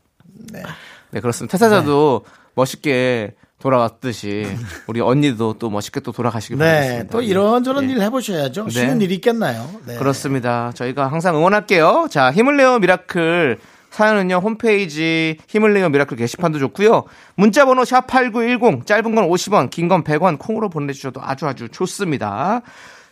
네, 0.50 1.20
그렇습니다. 1.20 1.52
태사자도 1.52 2.24
멋있게 2.54 3.34
돌아왔듯이 3.66 4.46
우리 4.86 5.00
언니도 5.00 5.54
또 5.58 5.70
멋있게 5.70 5.98
또 6.00 6.12
돌아가시길 6.12 6.56
네, 6.56 6.64
바라겠습니다. 6.64 7.10
또 7.10 7.20
이런저런 7.20 7.90
예. 7.90 7.94
일 7.94 8.00
해보셔야죠. 8.02 8.64
네. 8.66 8.70
쉬운 8.70 9.00
일이 9.02 9.16
있겠나요? 9.16 9.68
네. 9.86 9.96
그렇습니다. 9.96 10.70
저희가 10.74 11.08
항상 11.08 11.34
응원할게요. 11.36 12.06
자, 12.08 12.30
힘을 12.30 12.56
내요 12.56 12.78
미라클 12.78 13.58
사연은요 13.90 14.36
홈페이지 14.36 15.36
힘을 15.48 15.74
내요 15.74 15.88
miracle 15.88 16.16
게시판도 16.16 16.60
좋고요. 16.60 17.04
문자번호 17.34 17.84
샵 17.84 18.06
#8910 18.06 18.86
짧은 18.86 19.14
건 19.16 19.28
50원, 19.28 19.70
긴 19.70 19.88
건 19.88 20.04
100원 20.04 20.38
콩으로 20.38 20.68
보내주셔도 20.68 21.20
아주 21.22 21.46
아주 21.46 21.68
좋습니다. 21.68 22.60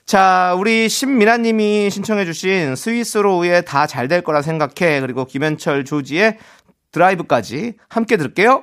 자, 0.07 0.55
우리 0.57 0.89
신미나님이 0.89 1.91
신청해주신 1.91 2.77
스윗소로우의 2.77 3.65
다 3.65 3.87
잘 3.89 4.07
될 4.07 4.23
거라 4.23 4.41
생각해 4.43 5.01
그리고 5.01 5.25
김현철 5.25 5.85
조지의 5.85 6.39
드라이브까지 6.93 7.73
함께 7.89 8.17
들을게요. 8.17 8.63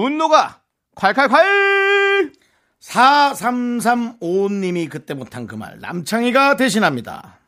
분노가 0.00 0.60
콸콸콸! 0.96 2.32
4335님이 2.82 4.88
그때 4.90 5.14
못한 5.14 5.46
그 5.46 5.56
말 5.56 5.78
남창희가 5.80 6.56
대신합니다. 6.56 7.38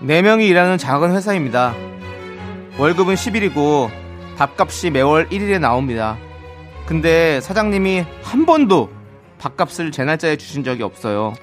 네명이 0.00 0.46
일하는 0.46 0.78
작은 0.78 1.14
회사입니다. 1.14 1.74
월급은 2.78 3.14
10일이고 3.14 3.90
밥값이 4.36 4.90
매월 4.90 5.28
1일에 5.30 5.58
나옵니다. 5.58 6.16
근데 6.86 7.40
사장님이 7.40 8.04
한 8.22 8.46
번도 8.46 8.90
밥값을 9.38 9.90
제 9.90 10.04
날짜에 10.04 10.36
주신 10.36 10.62
적이 10.62 10.84
없어요. 10.84 11.34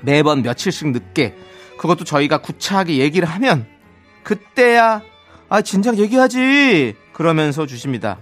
매번 0.00 0.42
며칠씩 0.42 0.88
늦게 0.88 1.36
그것도 1.78 2.04
저희가 2.04 2.38
구차하게 2.38 2.96
얘기를 2.96 3.28
하면 3.28 3.66
그때야 4.22 5.02
아 5.48 5.60
진작 5.60 5.98
얘기하지 5.98 6.96
그러면서 7.12 7.66
주십니다. 7.66 8.18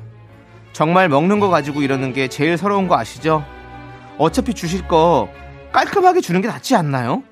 정말 0.73 1.09
먹는 1.09 1.39
거 1.39 1.49
가지고 1.49 1.83
이러는 1.83 2.13
게 2.13 2.27
제일 2.27 2.57
서러운 2.57 2.89
거 2.89 2.99
아시죠? 2.99 3.45
어차피 4.19 4.55
주실 4.55 4.89
거 4.89 5.29
깔끔하게 5.73 6.21
주는 6.21 6.41
게 6.41 6.49
낫지 6.49 6.75
않나요? 6.75 7.23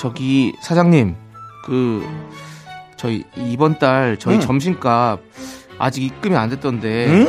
저기 0.00 0.52
사장님 0.62 1.14
그 1.64 2.04
저희 2.96 3.24
이번 3.36 3.78
달 3.78 4.16
저희 4.18 4.36
응. 4.36 4.40
점심값 4.40 5.20
아직 5.78 6.02
입금이 6.04 6.36
안 6.36 6.50
됐던데 6.50 7.06
응? 7.08 7.26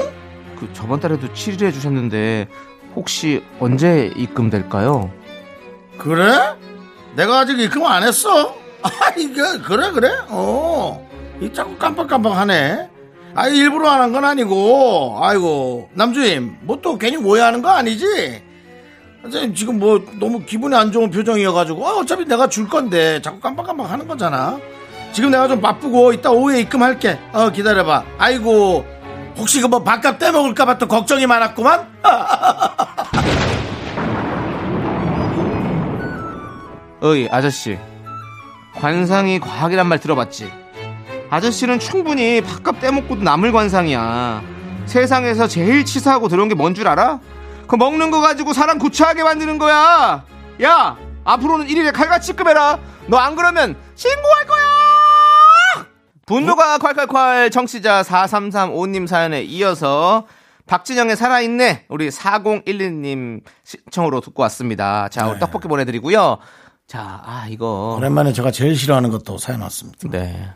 그 0.60 0.70
저번 0.74 1.00
달에도 1.00 1.28
7일에 1.28 1.72
주셨는데 1.74 2.48
혹시 2.96 3.44
언제 3.60 4.12
입금될까요? 4.16 5.12
그래? 5.98 6.32
내가 7.16 7.40
아직 7.40 7.60
입금 7.60 7.86
안 7.86 8.04
했어? 8.04 8.56
아, 8.84 8.90
이게, 9.18 9.42
그래, 9.64 9.92
그래? 9.92 10.10
어. 10.28 11.08
이 11.40 11.52
자꾸 11.54 11.78
깜빡깜빡하네. 11.78 12.90
아 13.36 13.48
일부러 13.48 13.90
안 13.90 14.02
한 14.02 14.12
건 14.12 14.26
아니고. 14.26 15.18
아이고 15.22 15.90
남주임 15.94 16.58
뭐 16.62 16.80
또 16.82 16.98
괜히 16.98 17.18
오해하는 17.18 17.62
거 17.62 17.70
아니지? 17.70 18.44
선생님 19.24 19.56
지금 19.56 19.80
뭐 19.80 20.04
너무 20.20 20.40
기분이 20.46 20.76
안 20.76 20.92
좋은 20.92 21.10
표정이어가지고 21.10 21.88
아, 21.88 21.92
어차피 21.94 22.26
내가 22.26 22.48
줄 22.50 22.68
건데 22.68 23.22
자꾸 23.22 23.40
깜빡깜빡 23.40 23.90
하는 23.90 24.08
거잖아. 24.08 24.60
지금 25.14 25.32
내가 25.32 25.48
좀 25.48 25.62
바쁘고 25.62 26.14
이따 26.14 26.32
오후에 26.32 26.60
입금할게. 26.62 27.18
어 27.32 27.50
기다려봐. 27.50 28.04
아이고 28.18 28.86
혹시 29.38 29.62
그 29.62 29.68
뭐 29.68 29.82
밥값 29.84 30.20
떼먹을까봐 30.20 30.78
또 30.78 30.88
걱정이 30.88 31.26
많았구만. 31.26 31.88
어이 37.02 37.28
아저씨 37.32 37.78
관상이 38.76 39.40
과학이란 39.40 39.88
말 39.88 40.00
들어봤지? 40.00 40.52
아저씨는 41.30 41.80
충분히 41.80 42.42
밥값 42.42 42.80
떼먹고도 42.80 43.24
남을 43.24 43.52
관상이야 43.52 44.42
세상에서 44.86 45.48
제일 45.48 45.84
치사하고 45.86 46.28
더러운 46.30 46.50
게 46.50 46.56
뭔 46.56 46.74
줄 46.76 46.88
알아? 46.88 47.20
그 47.74 47.76
먹는 47.76 48.12
거 48.12 48.22
가지고 48.22 48.54
사람 48.54 48.78
구차하게 48.78 49.24
만드는 49.24 49.58
거야 49.58 50.24
야 50.62 50.96
앞으로는 51.24 51.68
일일에 51.70 51.90
칼같이 51.90 52.34
급 52.34 52.48
해라 52.48 52.78
너 53.08 53.18
안 53.18 53.36
그러면 53.36 53.76
신고할 53.96 54.46
거야 54.46 55.86
분노가 56.28 56.78
콸콸콸 56.78 57.52
청취자 57.52 58.04
4335님 58.04 59.08
사연에 59.08 59.42
이어서 59.42 60.28
박진영의 60.68 61.16
살아있네 61.18 61.86
우리 61.90 62.10
4012님 62.10 63.42
시청으로 63.64 64.22
듣고 64.22 64.44
왔습니다 64.44 65.10
자 65.10 65.26
오늘 65.26 65.40
떡볶이 65.40 65.68
보내드리고요 65.68 66.38
자, 66.86 67.22
아, 67.26 67.48
이거. 67.50 67.96
오랜만에 67.98 68.34
제가 68.34 68.52
제일 68.52 68.76
싫어하는 68.76 69.10
것도 69.10 69.38
사연 69.40 69.62
왔습니다. 69.62 70.10
네. 70.10 70.50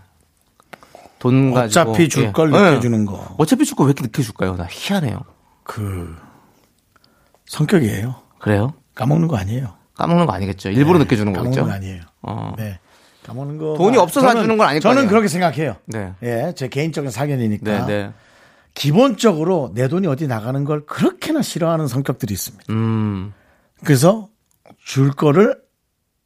돈 1.20 1.54
가지고. 1.54 1.92
어차피 1.92 2.10
줄걸 2.10 2.54
예. 2.54 2.58
늦게 2.60 2.76
예. 2.76 2.80
주는 2.82 3.06
거. 3.06 3.34
어차피 3.40 3.64
줄 3.66 3.76
거 3.78 3.86
왜 3.86 3.88
이렇게 3.92 4.04
늦게 4.04 4.22
줄까요? 4.22 4.56
나 4.58 4.68
희한해요. 4.70 5.22
그 5.64 6.16
성격이에요. 7.48 8.16
그래요? 8.40 8.74
까먹는 8.96 9.28
거 9.28 9.38
아니에요. 9.38 9.74
까먹는 9.96 10.26
거 10.26 10.34
아니겠죠? 10.34 10.70
일부러 10.70 11.00
늦게 11.00 11.16
주는 11.16 11.34
까먹는 11.34 11.52
거겠죠? 11.52 11.68
거 11.68 11.74
아니에요. 11.74 12.02
어. 12.22 12.54
네. 12.58 12.80
까먹는 13.24 13.58
거. 13.58 13.76
돈이 13.78 13.98
없어서 13.98 14.28
안 14.28 14.38
주는 14.42 14.58
건 14.58 14.68
아닐 14.68 14.80
거 14.80 14.84
저는 14.90 14.98
아니에요. 15.00 15.10
그렇게 15.10 15.28
생각해요. 15.28 15.76
네. 15.86 16.14
예, 16.24 16.54
제 16.56 16.68
개인적인 16.68 17.10
사견이니까. 17.12 17.86
네, 17.86 17.86
네. 17.86 18.12
기본적으로 18.74 19.72
내 19.74 19.88
돈이 19.88 20.06
어디 20.08 20.28
나가는 20.28 20.64
걸 20.64 20.86
그렇게나 20.86 21.42
싫어하는 21.42 21.88
성격들이 21.88 22.32
있습니다. 22.32 22.72
음, 22.72 23.34
그래서 23.84 24.30
줄 24.86 25.12
거를 25.12 25.60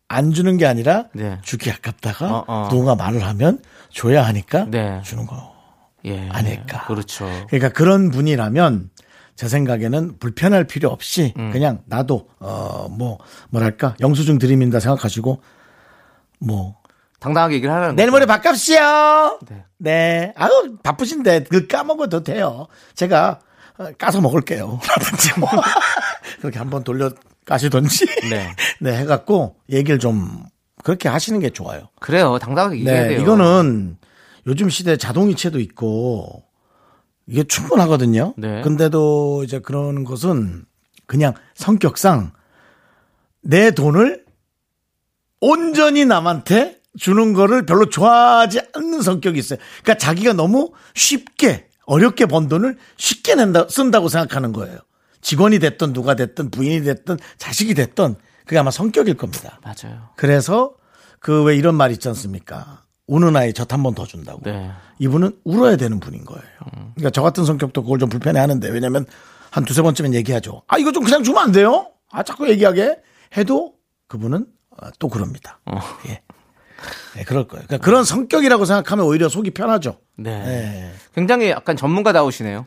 안 0.10 0.32
주는 0.32 0.58
게 0.58 0.66
아니라 0.66 1.06
네. 1.14 1.40
주기 1.44 1.72
아깝다가 1.72 2.40
어, 2.40 2.44
어. 2.48 2.68
누군가 2.70 2.96
말을 2.96 3.24
하면 3.24 3.60
줘야 3.90 4.26
하니까 4.26 4.66
네. 4.70 5.02
주는 5.04 5.26
거. 5.26 5.56
예. 6.04 6.28
아닐까. 6.30 6.86
그렇죠. 6.88 7.26
그러니까 7.48 7.70
그런 7.70 8.10
분이라면 8.12 8.90
제 9.36 9.48
생각에는 9.48 10.18
불편할 10.20 10.66
필요 10.66 10.90
없이 10.90 11.34
음. 11.38 11.52
그냥 11.52 11.82
나도 11.86 12.28
어 12.40 12.88
뭐 12.90 13.18
뭐랄까 13.50 13.96
영수증 14.00 14.38
드림인다 14.38 14.80
생각하시고 14.80 15.42
뭐 16.40 16.76
당당하게 17.20 17.56
얘기를 17.56 17.74
하라는 17.74 17.96
내일. 17.96 18.10
모레 18.12 18.26
밥값이요. 18.26 19.40
네. 19.50 19.66
네. 19.78 20.34
아유 20.36 20.78
바쁘신데 20.84 21.44
그 21.50 21.68
까먹어도 21.68 22.24
돼요. 22.24 22.68
제가 22.96 23.40
어, 23.78 23.90
까서 23.98 24.20
먹을게요. 24.22 24.80
라든지 24.88 25.40
뭐 25.40 25.50
그렇게 26.42 26.60
한번 26.60 26.84
돌려 26.84 27.12
가시던지 27.46 28.06
네. 28.30 28.50
네 28.82 28.98
해갖고 28.98 29.56
얘기를 29.70 30.00
좀 30.00 30.44
그렇게 30.84 31.10
하시는 31.10 31.40
게 31.40 31.50
좋아요. 31.52 31.90
그래요. 32.00 32.40
당당하게 32.40 32.78
얘기해야 32.80 33.02
네, 33.04 33.08
돼요. 33.10 33.22
이거는 33.22 33.98
요즘 34.48 34.70
시대에 34.70 34.98
자동이체도 34.98 35.60
있고 35.60 36.44
이게 37.32 37.44
충분하거든요. 37.46 38.34
네. 38.38 38.62
근데도 38.62 39.44
이제 39.46 39.60
그런 39.60 40.04
것은 40.04 40.66
그냥 41.06 41.34
성격상 41.56 42.34
내 43.42 43.72
돈을 43.72 44.26
온전히 45.40 46.06
남한테 46.06 46.80
주는 47.00 47.34
거를 47.34 47.66
별로 47.66 47.88
좋아하지 47.88 48.60
않는 48.76 49.02
성격이 49.02 49.40
있어요. 49.40 49.60
그러니까 49.82 49.98
자기가 49.98 50.34
너무 50.34 50.72
쉽게 50.94 51.70
어렵게 51.86 52.26
번 52.26 52.50
돈을 52.50 52.78
쉽게 52.98 53.36
낸다 53.36 53.68
쓴다고 53.70 54.10
생각하는 54.10 54.52
거예요. 54.52 54.78
직원이 55.22 55.60
됐든 55.60 55.94
누가 55.94 56.16
됐든 56.16 56.52
부인이 56.52 56.84
됐든 56.84 57.18
자식이 57.38 57.74
됐든 57.76 58.16
그게 58.46 58.58
아마 58.58 58.72
성격일 58.72 59.16
겁니다. 59.16 59.60
맞아요. 59.64 60.10
그래서 60.18 60.74
그 61.20 61.44
왜 61.44 61.56
이런 61.56 61.76
말 61.76 61.92
있지 61.92 62.08
않습니까? 62.10 62.81
우는 63.08 63.36
아이 63.36 63.54
젖 63.54 63.72
한 63.74 63.84
번 63.84 63.94
더 63.96 64.06
준다고. 64.06 64.42
네. 64.44 64.72
이분은 65.00 65.40
울어야 65.44 65.76
되는 65.76 66.00
분인 66.00 66.24
거예요. 66.26 66.44
그러니까 66.96 67.10
저 67.12 67.22
같은 67.22 67.44
성격도 67.46 67.84
그걸 67.84 68.00
좀 68.00 68.10
불편해 68.10 68.40
하는데 68.40 68.70
왜냐면 68.70 69.06
한 69.50 69.66
두세 69.66 69.82
번쯤엔 69.82 70.14
얘기하죠. 70.14 70.62
아, 70.68 70.78
이거 70.78 70.92
좀 70.92 71.04
그냥 71.04 71.24
주면 71.24 71.44
안 71.44 71.52
돼요? 71.52 71.88
아, 72.12 72.24
자꾸 72.24 72.50
얘기하게 72.50 72.98
해도 73.38 73.74
그분은 74.08 74.46
어, 74.82 74.88
또 75.00 75.10
그럽니다. 75.10 75.60
예. 76.08 76.22
네, 77.16 77.24
그럴 77.26 77.48
거예요. 77.48 77.66
그러니까 77.68 77.84
그런 77.86 78.04
성격이라고 78.06 78.66
생각하면 78.66 79.06
오히려 79.06 79.28
속이 79.30 79.52
편하죠. 79.52 79.98
네. 80.18 80.32
예. 80.32 80.92
굉장히 81.14 81.50
약간 81.50 81.76
전문가다우시네요. 81.76 82.66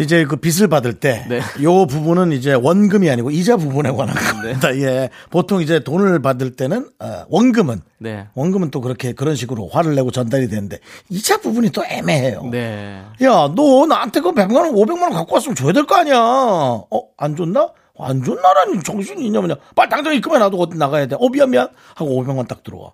이제 0.00 0.24
그 0.24 0.36
빚을 0.36 0.68
받을 0.68 0.94
때, 0.94 1.24
네. 1.28 1.40
요 1.62 1.86
부분은 1.86 2.32
이제 2.32 2.52
원금이 2.54 3.10
아니고 3.10 3.30
이자 3.30 3.56
부분에 3.56 3.90
관한 3.90 4.14
겁니다. 4.14 4.74
예. 4.76 5.10
보통 5.30 5.60
이제 5.60 5.80
돈을 5.80 6.20
받을 6.22 6.54
때는, 6.56 6.88
어, 6.98 7.24
원금은, 7.28 7.80
네. 7.98 8.26
원금은 8.34 8.70
또 8.70 8.80
그렇게 8.80 9.12
그런 9.12 9.34
식으로 9.36 9.68
화를 9.68 9.94
내고 9.94 10.10
전달이 10.10 10.48
되는데, 10.48 10.78
이자 11.08 11.38
부분이 11.38 11.70
또 11.70 11.84
애매해요. 11.84 12.42
네. 12.50 13.02
야, 13.22 13.50
너 13.54 13.86
나한테 13.86 14.20
그 14.20 14.32
100만 14.32 14.54
원, 14.56 14.72
500만 14.74 15.02
원 15.02 15.12
갖고 15.12 15.34
왔으면 15.34 15.54
줘야 15.54 15.72
될 15.72 15.84
거 15.86 15.94
아니야. 15.96 16.16
어, 16.18 16.88
안 17.16 17.36
줬나? 17.36 17.68
안 17.98 18.22
줬나라니 18.22 18.82
정신이 18.82 19.24
있냐면요. 19.26 19.54
빨리 19.74 19.88
당장 19.88 20.14
입금해 20.14 20.38
놔도 20.38 20.58
어디 20.58 20.76
나가야 20.76 21.06
돼. 21.06 21.16
어, 21.18 21.28
미안, 21.30 21.50
미안. 21.50 21.68
하고 21.94 22.22
500만 22.22 22.46
딱 22.46 22.62
들어와. 22.62 22.90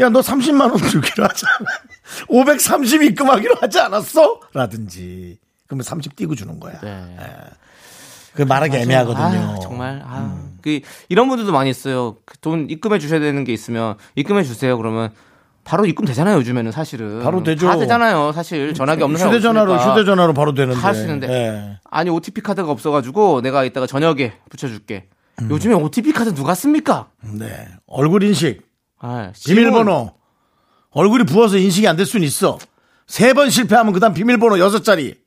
야, 0.00 0.08
너 0.08 0.20
30만 0.20 0.62
원 0.70 0.76
주기로 0.78 1.24
않아? 1.24 1.32
530 2.28 3.02
입금하기로 3.12 3.56
하지 3.60 3.78
않았어? 3.78 4.40
라든지. 4.54 5.38
그러면 5.72 5.84
30 5.84 6.16
띄고 6.16 6.34
주는 6.34 6.60
거야. 6.60 6.78
네. 6.80 7.16
그 8.34 8.42
말하기 8.42 8.76
애매하거든요. 8.76 9.24
아, 9.24 9.58
정말. 9.62 10.02
아, 10.04 10.38
그 10.60 10.80
이런 11.08 11.28
분들도 11.28 11.50
많이 11.50 11.70
있어요. 11.70 12.16
그돈 12.26 12.68
입금해 12.68 12.98
주셔야 12.98 13.20
되는 13.20 13.42
게 13.44 13.54
있으면 13.54 13.96
입금해 14.14 14.42
주세요. 14.42 14.76
그러면 14.76 15.10
바로 15.64 15.86
입금 15.86 16.04
되잖아요. 16.04 16.36
요즘에는 16.38 16.72
사실은. 16.72 17.22
바로 17.22 17.42
되죠. 17.42 17.66
다 17.66 17.78
되잖아요. 17.78 18.32
사실 18.32 18.74
전화기 18.74 19.02
없는 19.02 19.18
휴대전화로. 19.18 19.78
휴대전화로 19.78 20.34
바로 20.34 20.52
되는데. 20.52 20.78
다 20.78 20.88
하시는데. 20.88 21.28
예. 21.30 21.78
아니 21.90 22.10
OTP 22.10 22.42
카드가 22.42 22.70
없어가지고 22.70 23.40
내가 23.40 23.64
이따가 23.64 23.86
저녁에 23.86 24.34
붙여줄게. 24.50 25.08
음. 25.40 25.48
요즘에 25.50 25.74
OTP 25.74 26.12
카드 26.12 26.34
누가 26.34 26.54
씁니까? 26.54 27.08
네. 27.22 27.68
얼굴 27.86 28.22
인식. 28.24 28.60
아, 28.98 29.32
비밀번호. 29.46 30.12
얼굴이 30.90 31.24
부어서 31.24 31.56
인식이 31.56 31.88
안 31.88 31.96
될 31.96 32.04
수는 32.04 32.26
있어. 32.26 32.58
세 33.06 33.32
번 33.34 33.50
실패하면 33.50 33.92
그 33.92 34.00
다음 34.00 34.14
비밀번호 34.14 34.58
여섯 34.58 34.82
자리. 34.84 35.21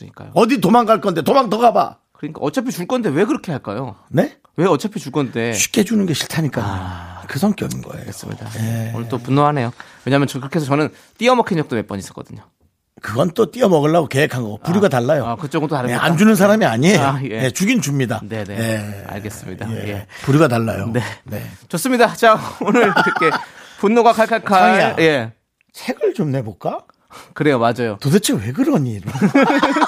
그러니까요. 0.00 0.30
어디 0.34 0.60
도망갈 0.60 1.00
건데 1.00 1.22
도망 1.22 1.50
더 1.50 1.58
가봐. 1.58 1.98
그러니까 2.12 2.40
어차피 2.42 2.70
줄 2.70 2.86
건데 2.86 3.08
왜 3.08 3.24
그렇게 3.24 3.52
할까요? 3.52 3.96
네? 4.08 4.36
왜 4.56 4.66
어차피 4.66 5.00
줄 5.00 5.12
건데? 5.12 5.52
쉽게 5.52 5.84
주는 5.84 6.04
게 6.06 6.12
싫다니까. 6.14 7.22
그 7.28 7.38
성격인 7.38 7.80
거예요. 7.82 8.00
알겠습니다. 8.00 8.46
예. 8.58 8.92
오늘 8.94 9.08
또 9.08 9.18
분노하네요. 9.18 9.72
왜냐하면 10.04 10.26
저 10.28 10.38
그렇게 10.40 10.56
해서 10.58 10.66
저는 10.66 10.90
띄어먹힌 11.18 11.56
적도 11.58 11.76
몇 11.76 11.86
번 11.86 11.98
있었거든요. 11.98 12.42
그건 13.02 13.30
또 13.30 13.50
띄어 13.50 13.68
먹으려고 13.70 14.08
계획한 14.08 14.42
거고 14.42 14.58
부류가 14.58 14.88
달라요. 14.90 15.24
아, 15.24 15.36
그쪽은 15.36 15.68
또 15.68 15.74
네, 15.76 15.78
다릅니까? 15.82 16.04
안 16.04 16.18
주는 16.18 16.34
사람이 16.34 16.66
아니에요. 16.66 17.00
아, 17.00 17.18
예. 17.22 17.28
네, 17.42 17.50
주긴 17.50 17.80
줍니다. 17.80 18.20
네네. 18.22 18.58
예. 18.58 19.04
알겠습니다. 19.08 19.70
예. 19.72 19.88
예. 19.88 20.06
부류가 20.22 20.48
달라요. 20.48 20.90
네. 20.92 21.00
네. 21.24 21.42
좋습니다. 21.68 22.14
자, 22.14 22.38
오늘 22.60 22.82
이렇게 22.82 23.30
분노가 23.78 24.12
칼칼칼. 24.12 24.96
예. 24.98 25.32
책을 25.72 26.12
좀 26.12 26.30
내볼까? 26.30 26.80
그래요, 27.32 27.58
맞아요. 27.58 27.96
도대체 28.00 28.34
왜 28.34 28.52
그러니? 28.52 29.00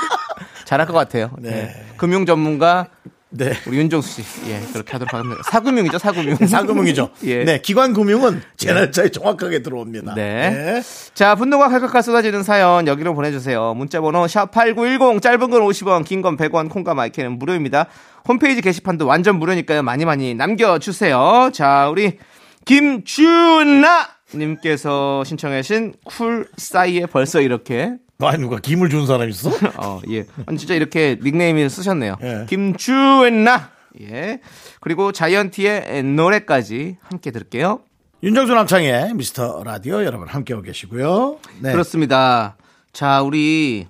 잘할 0.73 0.87
것 0.87 0.95
같아요. 0.95 1.31
네. 1.39 1.51
네. 1.51 1.85
금융 1.99 2.25
전문가 2.25 2.87
네. 3.29 3.53
우리 3.67 3.77
윤정수 3.79 4.23
씨. 4.23 4.51
예, 4.51 4.59
그렇게 4.73 4.93
하도록 4.93 5.13
하겠습니다. 5.13 5.43
사금융이죠, 5.51 5.99
사금융. 5.99 6.37
사금융이죠. 6.37 7.11
예. 7.25 7.45
네, 7.45 7.61
기관 7.61 7.93
금융은 7.93 8.41
제 8.57 8.73
날짜에 8.73 9.11
정확하게 9.11 9.63
들어옵니다. 9.63 10.15
네. 10.15 10.83
자, 11.15 11.35
분노가 11.35 11.69
칼칼칼 11.69 12.03
쏟아지는 12.03 12.43
사연 12.43 12.87
여기로 12.87 13.15
보내주세요. 13.15 13.75
문자번호 13.75 14.25
샵8910 14.27 15.21
짧은 15.21 15.51
건 15.51 15.61
50원, 15.63 16.05
긴 16.07 16.23
건 16.23 16.37
100원, 16.39 16.71
콩과 16.71 16.95
마이크는 16.95 17.39
무료입니다. 17.39 17.87
홈페이지 18.27 18.63
게시판도 18.63 19.07
완전 19.07 19.39
무료니까요. 19.39 19.83
많이 19.83 20.07
많이 20.07 20.35
남겨주세요. 20.35 21.51
자, 21.53 21.89
우리 21.91 22.19
김준나 22.65 24.09
님께서 24.35 25.25
신청하신 25.25 25.95
쿨 26.05 26.49
싸이에 26.57 27.05
벌써 27.07 27.41
이렇게 27.43 27.95
아니 28.29 28.39
누가 28.39 28.59
김을 28.59 28.89
준 28.89 29.07
사람 29.07 29.29
있어? 29.29 29.51
어, 29.79 30.01
예. 30.11 30.25
아니, 30.47 30.59
진짜 30.59 30.75
이렇게 30.75 31.19
닉네임을 31.23 31.69
쓰셨네요. 31.71 32.17
예. 32.23 32.47
김주엔나. 32.49 33.71
예. 34.01 34.41
그리고 34.81 35.13
자이언티의 35.13 36.03
노래까지 36.03 36.97
함께 37.03 37.31
들을게요. 37.31 37.81
윤정수 38.23 38.55
남창희의 38.55 39.15
미스터 39.15 39.63
라디오 39.65 40.05
여러분 40.05 40.29
함께하고 40.29 40.63
계시고요. 40.63 41.39
네. 41.61 41.73
그렇습니다. 41.73 42.57
자, 42.93 43.21
우리 43.23 43.89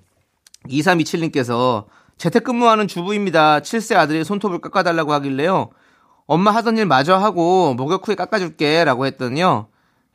2327님께서 0.69 1.85
재택근무하는 2.17 2.89
주부입니다. 2.89 3.61
7세 3.61 3.97
아들이 3.97 4.25
손톱을 4.25 4.61
깎아달라고 4.61 5.13
하길래요. 5.13 5.71
엄마 6.27 6.51
하던 6.53 6.79
일 6.79 6.87
마저 6.87 7.17
하고 7.17 7.75
목욕 7.75 8.07
후에 8.07 8.15
깎아줄게 8.15 8.85
라고 8.85 9.07
했더니요. 9.07 9.67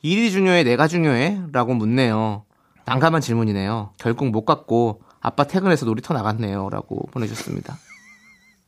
일이 0.02 0.32
중요해 0.32 0.64
내가 0.64 0.88
중요해? 0.88 1.42
라고 1.52 1.74
묻네요. 1.74 2.46
난감한 2.88 3.22
질문이네요. 3.22 3.92
결국 3.98 4.30
못 4.30 4.46
깎고 4.46 5.02
아빠 5.20 5.44
퇴근해서 5.44 5.86
놀이터 5.86 6.14
나갔네요. 6.14 6.70
라고 6.70 7.06
보내주셨습니다. 7.12 7.78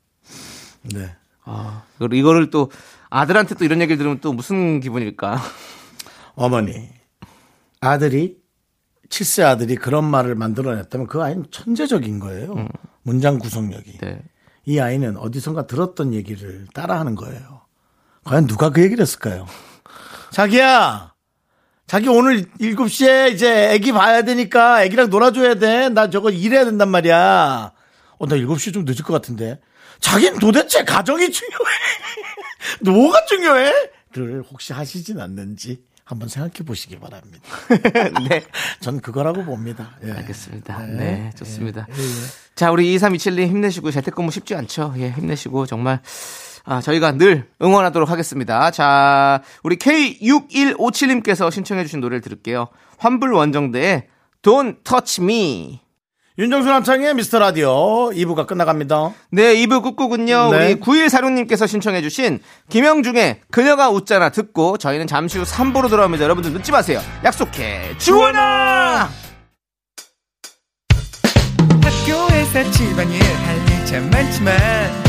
네. 0.93 1.15
아, 1.45 1.83
이거를 1.99 2.49
또 2.49 2.69
아들한테 3.09 3.55
또 3.55 3.63
이런 3.63 3.79
얘기를 3.81 3.97
들으면 3.97 4.19
또 4.19 4.33
무슨 4.33 4.81
기분일까? 4.81 5.39
어머니, 6.35 6.89
아들이, 7.79 8.37
칠세 9.09 9.41
아들이 9.43 9.75
그런 9.75 10.03
말을 10.03 10.35
만들어냈다면 10.35 11.07
그 11.07 11.23
아이는 11.23 11.45
천재적인 11.49 12.19
거예요. 12.19 12.67
문장 13.03 13.39
구성력이. 13.39 13.99
네. 13.99 14.21
이 14.65 14.79
아이는 14.79 15.17
어디선가 15.17 15.65
들었던 15.65 16.13
얘기를 16.13 16.67
따라하는 16.73 17.15
거예요. 17.15 17.61
과연 18.25 18.47
누가 18.47 18.69
그 18.69 18.83
얘기를 18.83 19.01
했을까요? 19.01 19.47
자기야, 20.29 21.08
자기 21.89 22.07
오늘 22.07 22.43
7시에 22.61 23.33
이제 23.33 23.71
애기 23.71 23.91
봐야 23.91 24.21
되니까 24.21 24.83
애기랑 24.83 25.09
놀아줘야 25.09 25.55
돼. 25.55 25.89
나 25.89 26.11
저거 26.11 26.29
일해야 26.29 26.63
된단 26.63 26.89
말이야. 26.89 27.71
어, 28.19 28.27
나 28.27 28.35
7시 28.35 28.71
좀 28.71 28.85
늦을 28.85 29.03
것 29.03 29.11
같은데. 29.11 29.59
자기는 29.99 30.37
도대체 30.37 30.83
가정이 30.83 31.31
중요해. 31.31 31.75
뭐가 32.85 33.25
중요해? 33.25 33.73
를 34.13 34.43
혹시 34.51 34.71
하시진 34.71 35.19
않는지 35.19 35.81
한번 36.03 36.29
생각해 36.29 36.63
보시기 36.63 36.99
바랍니다. 36.99 37.43
네. 38.29 38.43
전 38.81 39.01
그거라고 39.01 39.43
봅니다. 39.43 39.97
예. 40.03 40.11
알겠습니다. 40.11 40.85
네, 40.85 41.31
좋습니다. 41.37 41.87
자, 42.53 42.69
우리 42.71 42.95
2327님 42.97 43.47
힘내시고 43.47 43.89
재택근무 43.89 44.29
쉽지 44.29 44.53
않죠? 44.53 44.93
예, 44.97 45.09
힘내시고 45.09 45.65
정말 45.65 46.01
아, 46.65 46.81
저희가 46.81 47.13
늘 47.13 47.49
응원하도록 47.61 48.09
하겠습니다. 48.09 48.71
자, 48.71 49.41
우리 49.63 49.77
K6157님께서 49.77 51.51
신청해주신 51.51 51.99
노래를 51.99 52.21
들을게요. 52.21 52.67
환불 52.97 53.33
원정대의 53.33 54.07
Don't 54.41 54.83
Touch 54.83 55.21
Me. 55.21 55.81
윤정수 56.39 56.69
남창의 56.69 57.15
미스터 57.15 57.37
라디오 57.39 58.11
2부가 58.11 58.47
끝나갑니다. 58.47 59.11
네, 59.31 59.55
2부 59.55 59.83
끝곡은요. 59.83 60.51
네. 60.51 60.65
우리 60.67 60.75
9146님께서 60.79 61.67
신청해주신 61.67 62.39
김영중의 62.69 63.41
그녀가 63.51 63.89
웃잖아 63.89 64.29
듣고 64.29 64.77
저희는 64.77 65.05
잠시 65.07 65.37
후 65.37 65.43
3부로 65.43 65.89
돌아옵니다. 65.89 66.23
여러분들 66.23 66.53
늦지 66.53 66.71
마세요. 66.71 67.01
약속해. 67.25 67.93
주원아! 67.97 69.09
학교에서 71.83 72.71
집안일 72.71 73.21
할일참 73.21 74.09
많지만 74.09 75.08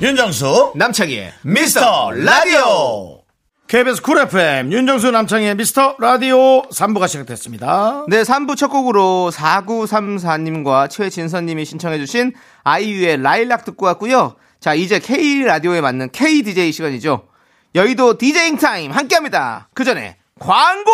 윤정수 0.00 0.74
남창희의 0.76 1.32
미스터 1.42 2.12
라디오 2.12 3.22
KBS 3.66 4.00
쿨 4.00 4.18
FM 4.20 4.72
윤정수 4.72 5.10
남창희의 5.10 5.56
미스터 5.56 5.96
라디오 5.98 6.62
3부가 6.68 7.08
시작됐습니다. 7.08 8.04
네, 8.08 8.22
3부 8.22 8.56
첫 8.56 8.68
곡으로 8.68 9.32
4934님과 9.34 10.88
최진선님이 10.88 11.64
신청해주신 11.64 12.32
아이유의 12.62 13.22
라일락 13.22 13.64
듣고 13.64 13.86
왔고요. 13.86 14.36
자, 14.60 14.72
이제 14.72 15.00
K 15.00 15.42
라디오에 15.42 15.80
맞는 15.80 16.10
K 16.12 16.42
DJ 16.42 16.70
시간이죠. 16.70 17.26
여의도 17.74 18.18
디제잉 18.18 18.56
타임 18.56 18.92
함께 18.92 19.16
합니다. 19.16 19.68
그 19.74 19.84
전에 19.84 20.16
광고! 20.38 20.92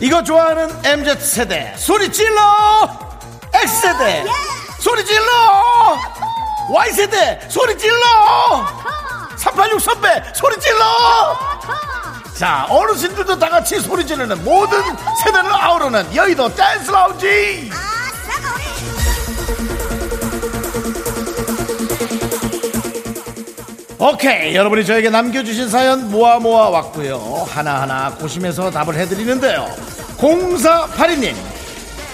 이거 0.00 0.22
좋아하는 0.22 0.70
MZ세대. 0.84 1.74
소리 1.76 2.10
질러! 2.12 2.40
X세대. 3.52 4.24
소리 4.80 5.04
질러! 5.04 5.96
Y세대. 6.70 7.40
소리 7.48 7.76
질러! 7.76 8.64
386 9.36 9.80
선배 9.80 10.22
소리 10.34 10.58
질러! 10.60 10.84
자 12.36 12.66
어르신들도 12.68 13.36
다 13.38 13.48
같이 13.48 13.80
소리 13.80 14.06
지르는 14.06 14.44
모든 14.44 14.80
세대를 15.24 15.52
아우르는 15.52 16.14
여의도 16.14 16.54
댄스 16.54 16.90
라운지 16.92 17.68
오케이 23.98 24.54
여러분이 24.54 24.84
저에게 24.84 25.10
남겨주신 25.10 25.68
사연 25.68 26.10
모아 26.10 26.38
모아 26.38 26.68
왔고요. 26.68 27.46
하나하나 27.50 28.10
고심해서 28.14 28.70
답을 28.70 28.94
해드리는데요. 28.94 29.68
0482님 30.18 31.34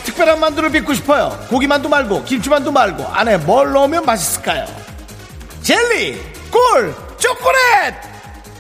특별한 0.05 0.41
만두를 0.41 0.71
빚고 0.71 0.95
싶어요. 0.95 1.39
고기만두 1.51 1.89
말고 1.89 2.25
김치만두 2.25 2.73
말고 2.73 3.05
안에 3.07 3.37
뭘 3.39 3.73
넣으면 3.73 4.05
맛있을까요? 4.07 4.65
젤리 5.63 6.21
꿀 6.51 6.95
초콜릿! 7.19 7.95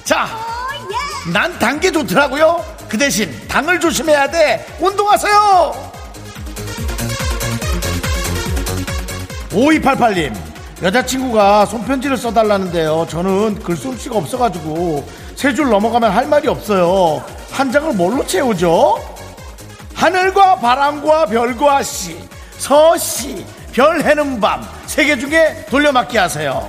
자난 0.04 1.58
단 1.58 1.80
게 1.80 1.90
좋더라고요. 1.90 2.62
그 2.88 2.98
대신 2.98 3.34
당을 3.48 3.80
조심해야 3.80 4.30
돼. 4.30 4.66
운동하세요! 4.80 5.92
5288님 9.50 10.34
여자친구가 10.82 11.66
손편지를 11.66 12.16
써달라는데요. 12.16 13.06
저는 13.08 13.60
글솜씨가 13.62 14.16
없어가지고 14.16 15.06
세 15.36 15.54
줄 15.54 15.68
넘어가면 15.70 16.10
할 16.10 16.26
말이 16.26 16.48
없어요. 16.48 17.22
한 17.50 17.70
장을 17.70 17.92
뭘로 17.94 18.26
채우죠? 18.26 18.98
하늘과 19.94 20.56
바람과 20.56 21.26
별과 21.26 21.82
씨 21.82 22.18
서씨 22.58 23.44
별 23.72 24.00
해는 24.02 24.40
밤 24.40 24.62
세 24.86 25.04
개 25.04 25.18
중에 25.18 25.66
돌려막기 25.70 26.16
하세요. 26.16 26.68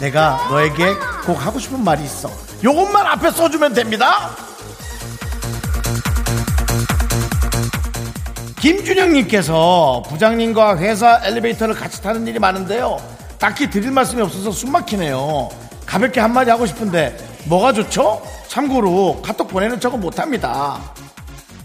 내가 0.00 0.46
너에게 0.50 0.94
꼭 1.26 1.34
하고 1.44 1.58
싶은 1.58 1.82
말이 1.82 2.04
있어. 2.04 2.30
요것만 2.64 3.06
앞에 3.06 3.30
써주면 3.30 3.72
됩니다. 3.74 4.30
김준영님께서 8.60 10.02
부장님과 10.08 10.78
회사 10.78 11.20
엘리베이터를 11.24 11.74
같이 11.74 12.02
타는 12.02 12.26
일이 12.26 12.38
많은데요. 12.38 12.96
딱히 13.38 13.68
드릴 13.68 13.90
말씀이 13.90 14.22
없어서 14.22 14.50
숨 14.50 14.72
막히네요. 14.72 15.48
가볍게 15.84 16.20
한마디 16.20 16.50
하고 16.50 16.66
싶은데 16.66 17.16
뭐가 17.44 17.72
좋죠? 17.72 18.22
참고로 18.48 19.22
카톡 19.24 19.48
보내는 19.48 19.80
척은 19.80 20.00
못합니다. 20.00 20.80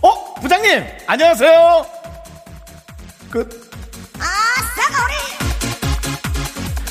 어? 0.02 0.34
부장님! 0.36 0.84
안녕하세요! 1.08 1.86
끝. 3.30 3.72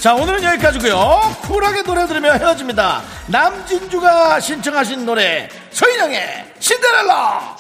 자, 0.01 0.15
오늘은 0.15 0.43
여기까지고요 0.43 1.37
쿨하게 1.43 1.83
노래 1.83 2.07
들으며 2.07 2.33
헤어집니다. 2.33 3.03
남진주가 3.27 4.41
신청하신 4.41 5.05
노래, 5.05 5.47
서인영의 5.73 6.55
신데렐라! 6.59 7.60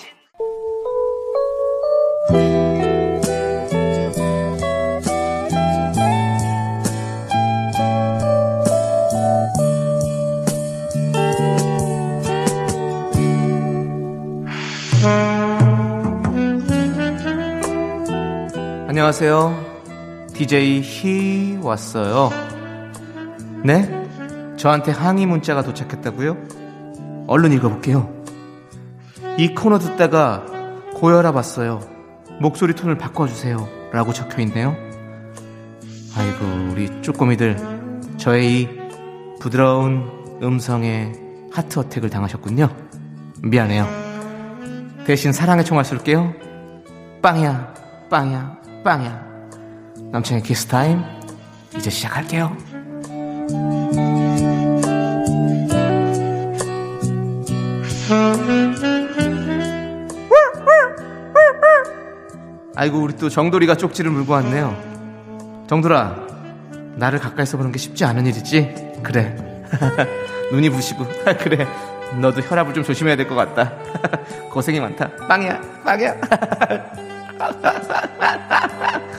안녕하세요. 19.00 20.28
DJ 20.34 20.82
히 20.82 21.58
왔어요. 21.62 22.28
네? 23.64 23.88
저한테 24.58 24.92
항의 24.92 25.24
문자가 25.24 25.62
도착했다고요? 25.62 26.36
얼른 27.26 27.50
읽어볼게요. 27.52 28.12
이 29.38 29.54
코너 29.54 29.78
듣다가 29.78 30.44
고혈압 30.96 31.34
왔어요. 31.34 31.80
목소리 32.42 32.74
톤을 32.74 32.98
바꿔주세요. 32.98 33.66
라고 33.90 34.12
적혀 34.12 34.42
있네요. 34.42 34.76
아이고, 36.14 36.70
우리 36.70 37.00
쪼꼬미들. 37.00 37.56
저의 38.18 38.52
이 38.52 38.68
부드러운 39.40 40.10
음성에 40.42 41.12
하트 41.50 41.78
어택을 41.78 42.10
당하셨군요. 42.10 42.68
미안해요. 43.42 43.88
대신 45.06 45.32
사랑의 45.32 45.64
총알 45.64 45.86
쏠게요. 45.86 46.34
빵이야, 47.22 47.74
빵이야, 48.10 48.59
빵이야. 48.84 49.30
남창희의 50.12 50.42
키스 50.42 50.66
타임. 50.66 51.02
이제 51.76 51.90
시작할게요. 51.90 52.56
아이고 62.76 62.98
우리 62.98 63.14
또 63.16 63.28
정돌이가 63.28 63.76
쪽지를 63.76 64.10
물고 64.10 64.32
왔네요. 64.34 65.64
정돌아, 65.68 66.16
나를 66.96 67.18
가까이서 67.18 67.56
보는 67.56 67.72
게 67.72 67.78
쉽지 67.78 68.04
않은 68.04 68.26
일이지? 68.26 68.92
그래. 69.02 69.36
눈이 70.52 70.70
부시고 70.70 71.04
그래. 71.40 71.66
너도 72.20 72.40
혈압을 72.40 72.74
좀 72.74 72.82
조심해야 72.82 73.16
될 73.16 73.28
것 73.28 73.34
같다. 73.36 73.72
고생이 74.50 74.80
많다. 74.80 75.08
빵이야, 75.28 75.60
빵이야. 75.84 77.09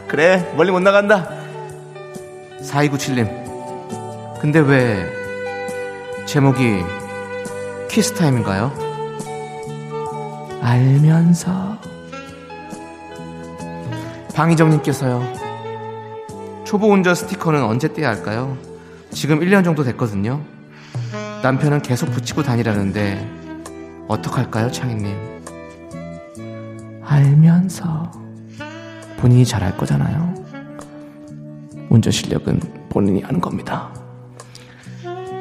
그래, 0.07 0.51
멀리 0.55 0.71
못 0.71 0.79
나간다. 0.81 1.29
4297님. 2.61 4.39
근데 4.39 4.59
왜 4.59 5.05
제목이 6.25 6.83
키스타임인가요? 7.89 8.71
알면서 10.61 11.77
방희정님께서요. 14.35 15.21
초보 16.63 16.87
운전 16.87 17.15
스티커는 17.15 17.63
언제 17.63 17.91
떼야 17.91 18.09
할까요? 18.09 18.57
지금 19.11 19.39
1년 19.41 19.63
정도 19.63 19.83
됐거든요. 19.83 20.41
남편은 21.43 21.81
계속 21.81 22.11
붙이고 22.11 22.43
다니라는데 22.43 24.05
어떡할까요, 24.07 24.71
창희님? 24.71 25.30
알면서 27.11 28.09
본인이 29.17 29.43
잘할 29.45 29.75
거잖아요. 29.75 30.33
운전 31.89 32.11
실력은 32.11 32.59
본인이 32.89 33.21
하는 33.21 33.41
겁니다. 33.41 33.89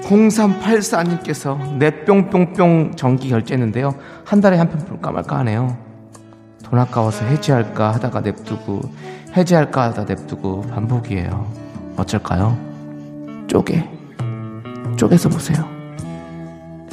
0384님께서 0.02 1.76
내 1.78 2.04
뿅뿅뿅 2.04 2.96
정기 2.96 3.28
결제했는데요. 3.28 3.94
한 4.24 4.40
달에 4.40 4.56
한 4.58 4.68
편 4.68 4.84
볼까 4.84 5.12
말까 5.12 5.38
하네요. 5.38 5.78
돈 6.64 6.78
아까워서 6.80 7.24
해지할까 7.26 7.94
하다가 7.94 8.20
냅두고 8.20 8.80
해지할까 9.36 9.82
하다 9.84 10.04
냅두고 10.04 10.62
반복이에요. 10.62 11.52
어쩔까요? 11.96 12.58
쪼개. 13.46 13.88
쪼개서 14.96 15.28
보세요. 15.28 15.64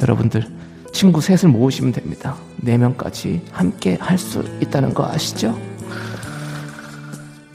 여러분들 0.00 0.46
친구 0.98 1.20
셋을 1.20 1.48
모으시면 1.52 1.92
됩니다. 1.92 2.34
네 2.56 2.76
명까지 2.76 3.42
함께 3.52 3.96
할 4.00 4.18
수 4.18 4.42
있다는 4.60 4.92
거 4.94 5.06
아시죠? 5.06 5.56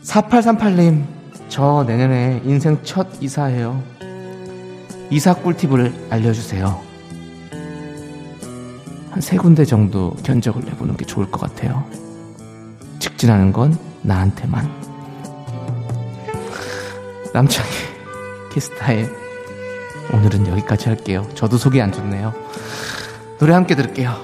4838님, 0.02 1.04
저 1.50 1.84
내년에 1.86 2.42
인생 2.46 2.80
첫 2.84 3.06
이사예요. 3.20 3.84
이사 5.12 5.34
꿀팁을 5.34 6.08
알려주세요. 6.10 6.82
한 9.12 9.22
세 9.22 9.36
군데 9.36 9.66
정도 9.66 10.12
견적을 10.24 10.64
내보는 10.64 10.96
게 10.96 11.04
좋을 11.04 11.30
것 11.30 11.42
같아요. 11.42 11.84
직진하는 13.00 13.52
건 13.52 13.78
나한테만. 14.04 14.72
남창희 17.34 17.70
키스타일 18.54 19.14
오늘은 20.14 20.48
여기까지 20.48 20.88
할게요. 20.88 21.28
저도 21.36 21.58
속이 21.58 21.82
안 21.82 21.92
좋네요. 21.92 22.34
노래 23.40 23.54
함께 23.54 23.76
들을게요. 23.76 24.16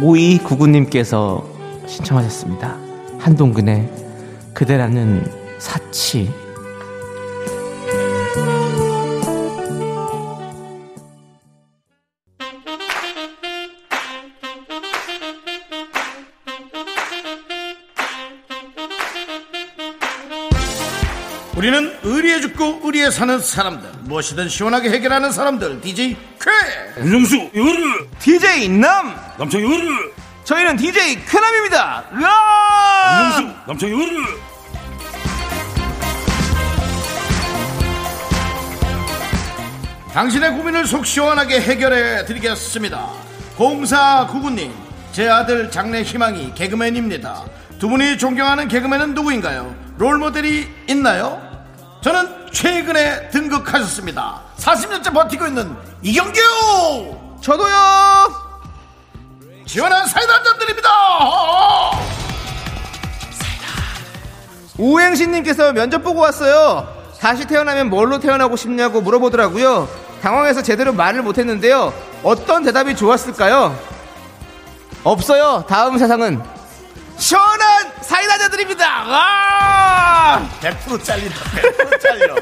5299님께서 0.00 1.44
신청하셨습니다. 1.86 2.76
한동근의 3.18 3.90
그대라는 4.52 5.24
사치. 5.58 6.43
의리에 22.94 23.10
사는 23.10 23.40
사람들 23.40 23.90
무엇이든 24.02 24.48
시원하게 24.48 24.90
해결하는 24.90 25.32
사람들 25.32 25.80
DJ 25.80 26.16
쾌 26.40 27.02
윤정수 27.02 27.50
이거를 27.52 28.08
DJ 28.20 28.68
남! 28.68 29.16
남창 29.36 29.60
이거를 29.60 30.12
저희는 30.44 30.76
DJ 30.76 31.24
쾌남입니다! 31.24 32.04
으아! 32.14 33.34
윤정수 33.36 33.56
남창 33.66 33.88
이거를 33.88 34.24
당신의 40.12 40.52
고민을 40.52 40.86
속 40.86 41.04
시원하게 41.04 41.60
해결해 41.60 42.24
드리겠습니다 42.26 43.10
0499님 43.56 44.70
제 45.10 45.28
아들 45.28 45.68
장래 45.68 46.02
희망이 46.02 46.54
개그맨입니다 46.54 47.44
두 47.80 47.88
분이 47.88 48.18
존경하는 48.18 48.68
개그맨은 48.68 49.14
누구인가요? 49.14 49.74
롤모델이 49.98 50.68
있나요? 50.88 51.42
저는 52.00 52.43
최근에 52.54 53.28
등극하셨습니다 53.30 54.40
40년째 54.56 55.12
버티고 55.12 55.46
있는 55.46 55.76
이경규 56.02 56.40
저도요! 57.42 57.74
시원한 59.66 60.06
사이다 60.06 60.34
한잔 60.34 60.58
드립니다 60.58 60.88
우행신님께서 64.76 65.72
면접 65.72 66.02
보고 66.02 66.20
왔어요. 66.20 66.88
다시 67.20 67.46
태어나면 67.46 67.90
뭘로 67.90 68.18
태어나고 68.18 68.56
싶냐고 68.56 69.00
물어보더라고요. 69.00 69.88
당황해서 70.20 70.62
제대로 70.62 70.92
말을 70.92 71.22
못했는데요. 71.22 71.94
어떤 72.24 72.64
대답이 72.64 72.96
좋았을까요? 72.96 73.78
없어요. 75.04 75.64
다음 75.68 75.96
세상은 75.96 76.42
시원한 77.18 77.73
사이다자 78.06 78.48
드립니다. 78.48 79.04
와! 79.04 80.48
100% 80.60 81.02
잘린다 81.04 81.34
100% 81.36 82.00
잘려 82.00 82.34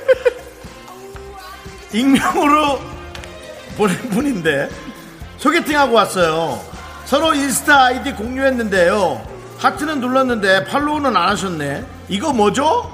익명으로 1.92 2.80
보낸 3.76 3.96
분인데 4.10 4.68
소개팅하고 5.38 5.94
왔어요 5.94 6.60
서로 7.04 7.34
인스타 7.34 7.84
아이디 7.84 8.12
공유했는데요 8.12 9.26
하트는 9.58 10.00
눌렀는데 10.00 10.64
팔로우는 10.64 11.14
안 11.16 11.28
하셨네 11.30 11.84
이거 12.08 12.32
뭐죠? 12.32 12.90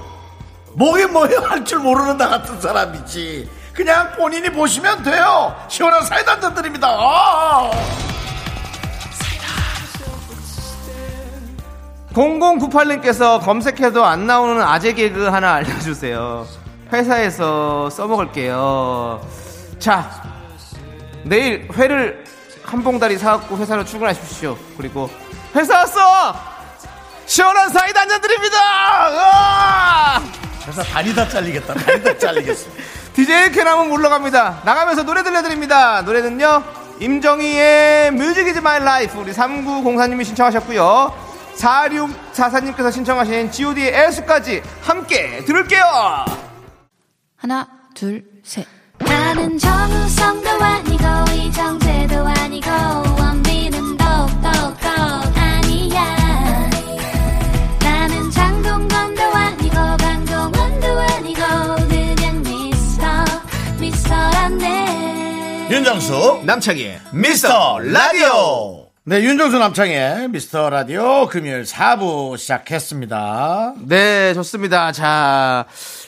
뭐게 0.74 1.06
뭐예요 1.06 1.40
할 1.40 1.64
줄 1.64 1.78
모르는 1.78 2.16
나 2.16 2.28
같은 2.28 2.60
사람이지 2.60 3.48
그냥 3.72 4.12
본인이 4.16 4.50
보시면 4.50 5.02
돼요 5.04 5.54
시원한 5.68 6.02
사이다 6.04 6.54
드립니다 6.54 6.88
아! 6.88 7.70
0098님께서 12.18 13.40
검색해도 13.40 14.04
안 14.04 14.26
나오는 14.26 14.60
아재 14.60 14.92
개그 14.92 15.26
하나 15.26 15.54
알려주세요. 15.54 16.46
회사에서 16.92 17.88
써먹을게요. 17.90 19.20
자, 19.78 20.10
내일 21.22 21.68
회를 21.72 22.24
한 22.64 22.82
봉다리 22.82 23.18
사갖고 23.18 23.56
회사로 23.58 23.84
출근하십시오. 23.84 24.56
그리고 24.76 25.08
회사 25.54 25.78
왔어! 25.78 26.34
시원한 27.26 27.68
사이다 27.68 28.00
한잔 28.00 28.20
드립니다! 28.20 30.20
회사 30.66 30.82
다리 30.82 31.14
다 31.14 31.28
잘리겠다 31.28 31.74
다리 31.74 32.02
다 32.02 32.18
잘리겠어 32.18 32.68
DJ 33.14 33.52
캐나은 33.52 33.90
물러갑니다. 33.90 34.62
나가면서 34.64 35.04
노래 35.04 35.22
들려드립니다. 35.22 36.02
노래는요, 36.02 36.64
임정희의 36.98 38.10
Music 38.12 38.48
Is 38.48 38.58
My 38.58 38.82
Life 38.82 39.18
우리 39.18 39.32
3904님이 39.32 40.24
신청하셨고요. 40.24 41.27
4644님께서 41.58 42.92
신청하신 42.92 43.50
god의 43.50 43.92
애수까지 43.94 44.62
함께 44.82 45.44
들을게요. 45.44 45.82
하나, 47.36 47.68
둘, 47.94 48.24
셋. 48.42 48.66
나는 48.98 49.58
정우성도 49.58 50.50
아니고 50.50 51.04
이정재도 51.32 52.26
아니고 52.26 52.68
원빈은 53.20 53.96
더욱더 53.96 54.48
아니야 55.36 56.68
나는 57.80 58.28
장동건도 58.30 59.22
아니고 59.22 59.74
강동원도 59.98 61.00
아니고 61.00 61.40
그냥 61.88 62.42
미스터 62.42 63.06
미스터란데 63.78 65.68
윤정수 65.70 66.42
남창희의 66.44 67.00
미스터 67.12 67.78
라디오 67.78 68.77
네, 69.08 69.22
윤정수 69.22 69.58
남창의 69.58 70.28
미스터 70.28 70.68
라디오 70.68 71.28
금요일 71.28 71.62
4부 71.62 72.36
시작했습니다. 72.36 73.76
네, 73.86 74.34
좋습니다. 74.34 74.92
자, 74.92 75.64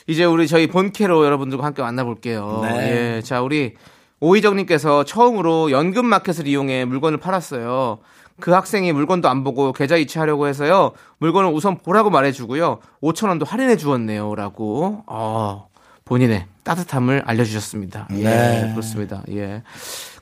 이제 0.06 0.26
우리 0.26 0.46
저희 0.46 0.66
본캐로 0.66 1.24
여러분들과 1.24 1.64
함께 1.64 1.80
만나볼게요. 1.80 2.60
네. 2.62 3.16
예, 3.16 3.22
자, 3.22 3.40
우리 3.40 3.74
오희정님께서 4.20 5.04
처음으로 5.04 5.70
연금 5.70 6.04
마켓을 6.04 6.46
이용해 6.46 6.84
물건을 6.84 7.16
팔았어요. 7.16 8.00
그 8.38 8.50
학생이 8.50 8.92
물건도 8.92 9.30
안 9.30 9.44
보고 9.44 9.72
계좌 9.72 9.96
이체하려고 9.96 10.46
해서요. 10.46 10.92
물건을 11.20 11.48
우선 11.54 11.78
보라고 11.78 12.10
말해주고요. 12.10 12.80
5천 13.02 13.28
원도 13.28 13.46
할인해 13.46 13.78
주었네요.라고 13.78 15.04
어, 15.06 15.70
본인의 16.04 16.44
따뜻함을 16.64 17.22
알려주셨습니다. 17.24 18.08
예, 18.16 18.24
네. 18.24 18.70
그렇습니다. 18.72 19.22
예, 19.30 19.62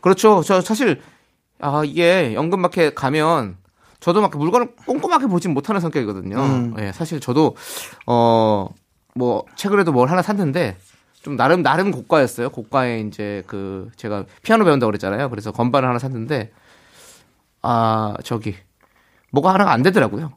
그렇죠. 0.01 0.45
저 0.45 0.61
사실 0.61 1.01
아 1.61 1.83
이게 1.85 2.35
연금 2.35 2.61
마켓 2.61 2.95
가면 2.95 3.57
저도 4.01 4.21
막 4.21 4.37
물건을 4.37 4.75
꼼꼼하게 4.87 5.27
보진 5.27 5.53
못하는 5.55 5.81
성격이거든요. 5.81 6.37
예, 6.79 6.93
사실 6.93 7.21
저도 7.21 7.57
어 8.07 8.69
뭐 9.15 9.45
최근에도 9.57 9.91
뭘 9.91 10.09
하나 10.11 10.23
샀는데 10.23 10.77
좀 11.23 11.37
나름 11.37 11.65
나름 11.65 11.91
고가였어요. 11.91 12.51
고가에 12.51 13.01
이제 13.01 13.43
그 13.49 13.91
제가 13.97 14.27
피아노 14.43 14.65
배운다고 14.65 14.89
그랬잖아요. 14.91 15.29
그래서 15.31 15.51
건반을 15.51 15.89
하나 15.89 15.99
샀는데 15.99 16.53
아 17.63 18.15
저기 18.23 18.55
뭐가 19.33 19.53
하나가 19.55 19.73
안 19.73 19.83
되더라고요. 19.83 20.33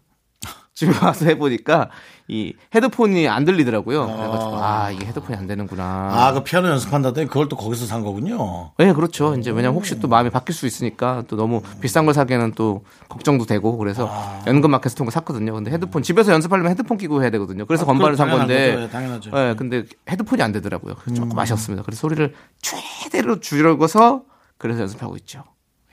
집에 0.81 1.05
와서 1.05 1.25
해보니까 1.25 1.89
이 2.27 2.55
헤드폰이 2.73 3.27
안 3.27 3.45
들리더라고요. 3.45 4.07
그래가지고 4.07 4.55
아 4.55 4.89
이게 4.89 5.05
헤드폰이 5.05 5.37
안 5.37 5.45
되는구나. 5.45 6.09
아, 6.11 6.31
그 6.33 6.43
피아노 6.43 6.69
연습한다더니 6.69 7.27
그걸 7.27 7.47
또 7.49 7.55
거기서 7.55 7.85
산 7.85 8.01
거군요. 8.01 8.71
네, 8.79 8.91
그렇죠. 8.93 9.35
이제 9.35 9.51
왜냐면 9.51 9.75
혹시 9.75 9.99
또 9.99 10.07
마음이 10.07 10.31
바뀔 10.31 10.55
수 10.55 10.65
있으니까 10.65 11.23
또 11.27 11.35
너무 11.35 11.61
비싼 11.81 12.05
걸 12.05 12.15
사기에는 12.15 12.53
또 12.55 12.83
걱정도 13.09 13.45
되고 13.45 13.77
그래서 13.77 14.09
연금 14.47 14.71
마켓에서 14.71 14.95
통거 14.95 15.11
샀거든요. 15.11 15.53
근데 15.53 15.69
헤드폰 15.69 16.01
집에서 16.01 16.31
연습하려면 16.31 16.71
헤드폰 16.71 16.97
끼고 16.97 17.21
해야 17.21 17.29
되거든요. 17.29 17.67
그래서 17.67 17.85
건반을 17.85 18.15
산 18.15 18.29
아, 18.29 18.37
건데, 18.37 18.71
거죠. 18.71 18.83
예, 18.83 18.89
당연하죠. 18.89 19.31
네, 19.31 19.55
근데 19.55 19.83
헤드폰이 20.09 20.41
안 20.41 20.51
되더라고요. 20.51 20.95
그래서 20.95 21.21
조금 21.21 21.37
아쉬웠습니다. 21.37 21.83
그래서 21.83 21.99
소리를 21.99 22.33
최대로 22.59 23.39
줄여서 23.39 24.23
그래서 24.57 24.81
연습하고 24.81 25.15
있죠. 25.17 25.43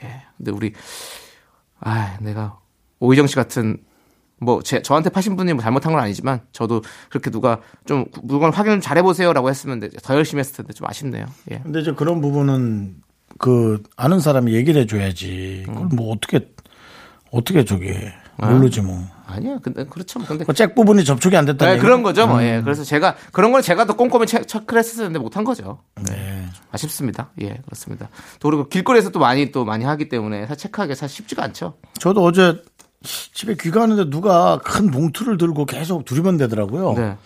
예. 0.02 0.22
근데 0.38 0.50
우리 0.50 0.72
아, 1.80 2.16
내가 2.20 2.58
오희정 3.00 3.26
씨 3.26 3.34
같은 3.34 3.78
뭐 4.40 4.62
제, 4.62 4.82
저한테 4.82 5.10
파신 5.10 5.36
분이 5.36 5.52
뭐 5.52 5.62
잘못한 5.62 5.92
건 5.92 6.02
아니지만 6.02 6.40
저도 6.52 6.82
그렇게 7.10 7.30
누가 7.30 7.60
좀 7.86 8.06
물건 8.22 8.52
확인을 8.52 8.80
잘 8.80 8.96
해보세요라고 8.98 9.48
했으면 9.48 9.88
더 10.02 10.14
열심히 10.14 10.40
했을 10.40 10.56
텐데 10.56 10.72
좀 10.72 10.86
아쉽네요. 10.88 11.26
예. 11.50 11.60
근데 11.62 11.80
이제 11.80 11.92
그런 11.92 12.20
부분은 12.20 12.96
그 13.38 13.82
아는 13.96 14.20
사람이 14.20 14.54
얘기를 14.54 14.82
해줘야지. 14.82 15.64
그걸 15.66 15.86
뭐 15.86 16.12
어떻게 16.12 16.48
어떻게 17.30 17.64
저기 17.64 17.92
모르지 18.36 18.80
뭐. 18.80 19.04
아니야. 19.26 19.58
근데 19.62 19.84
그렇죠. 19.84 20.18
뭐 20.18 20.28
근데 20.28 20.44
그잭 20.44 20.74
부분이 20.74 21.04
접촉이 21.04 21.36
안 21.36 21.44
됐다. 21.44 21.66
네, 21.66 21.78
그런 21.78 22.02
거죠. 22.02 22.26
뭐. 22.26 22.42
예. 22.42 22.60
그래서 22.62 22.84
제가 22.84 23.16
그런 23.32 23.52
걸 23.52 23.60
제가 23.60 23.84
더 23.84 23.96
꼼꼼히 23.96 24.26
체, 24.26 24.42
체크를 24.42 24.78
했을 24.78 25.04
텐데 25.04 25.18
못한 25.18 25.44
거죠. 25.44 25.82
네. 26.08 26.46
아쉽습니다. 26.70 27.30
예, 27.42 27.60
그렇습니다. 27.64 28.08
또 28.40 28.48
그리고 28.48 28.68
길거리에서 28.68 29.10
또 29.10 29.18
많이 29.18 29.50
또 29.52 29.64
많이 29.64 29.84
하기 29.84 30.08
때문에 30.08 30.46
사실 30.46 30.56
체크하기 30.62 30.94
사실 30.94 31.16
쉽지가 31.16 31.42
않죠. 31.44 31.74
저도 31.98 32.24
어제 32.24 32.62
집에 33.04 33.54
귀가하는데 33.54 34.10
누가 34.10 34.58
큰 34.64 34.90
봉투를 34.90 35.38
들고 35.38 35.66
계속 35.66 36.04
두리번대더라고요. 36.04 36.94
네. 36.94 37.16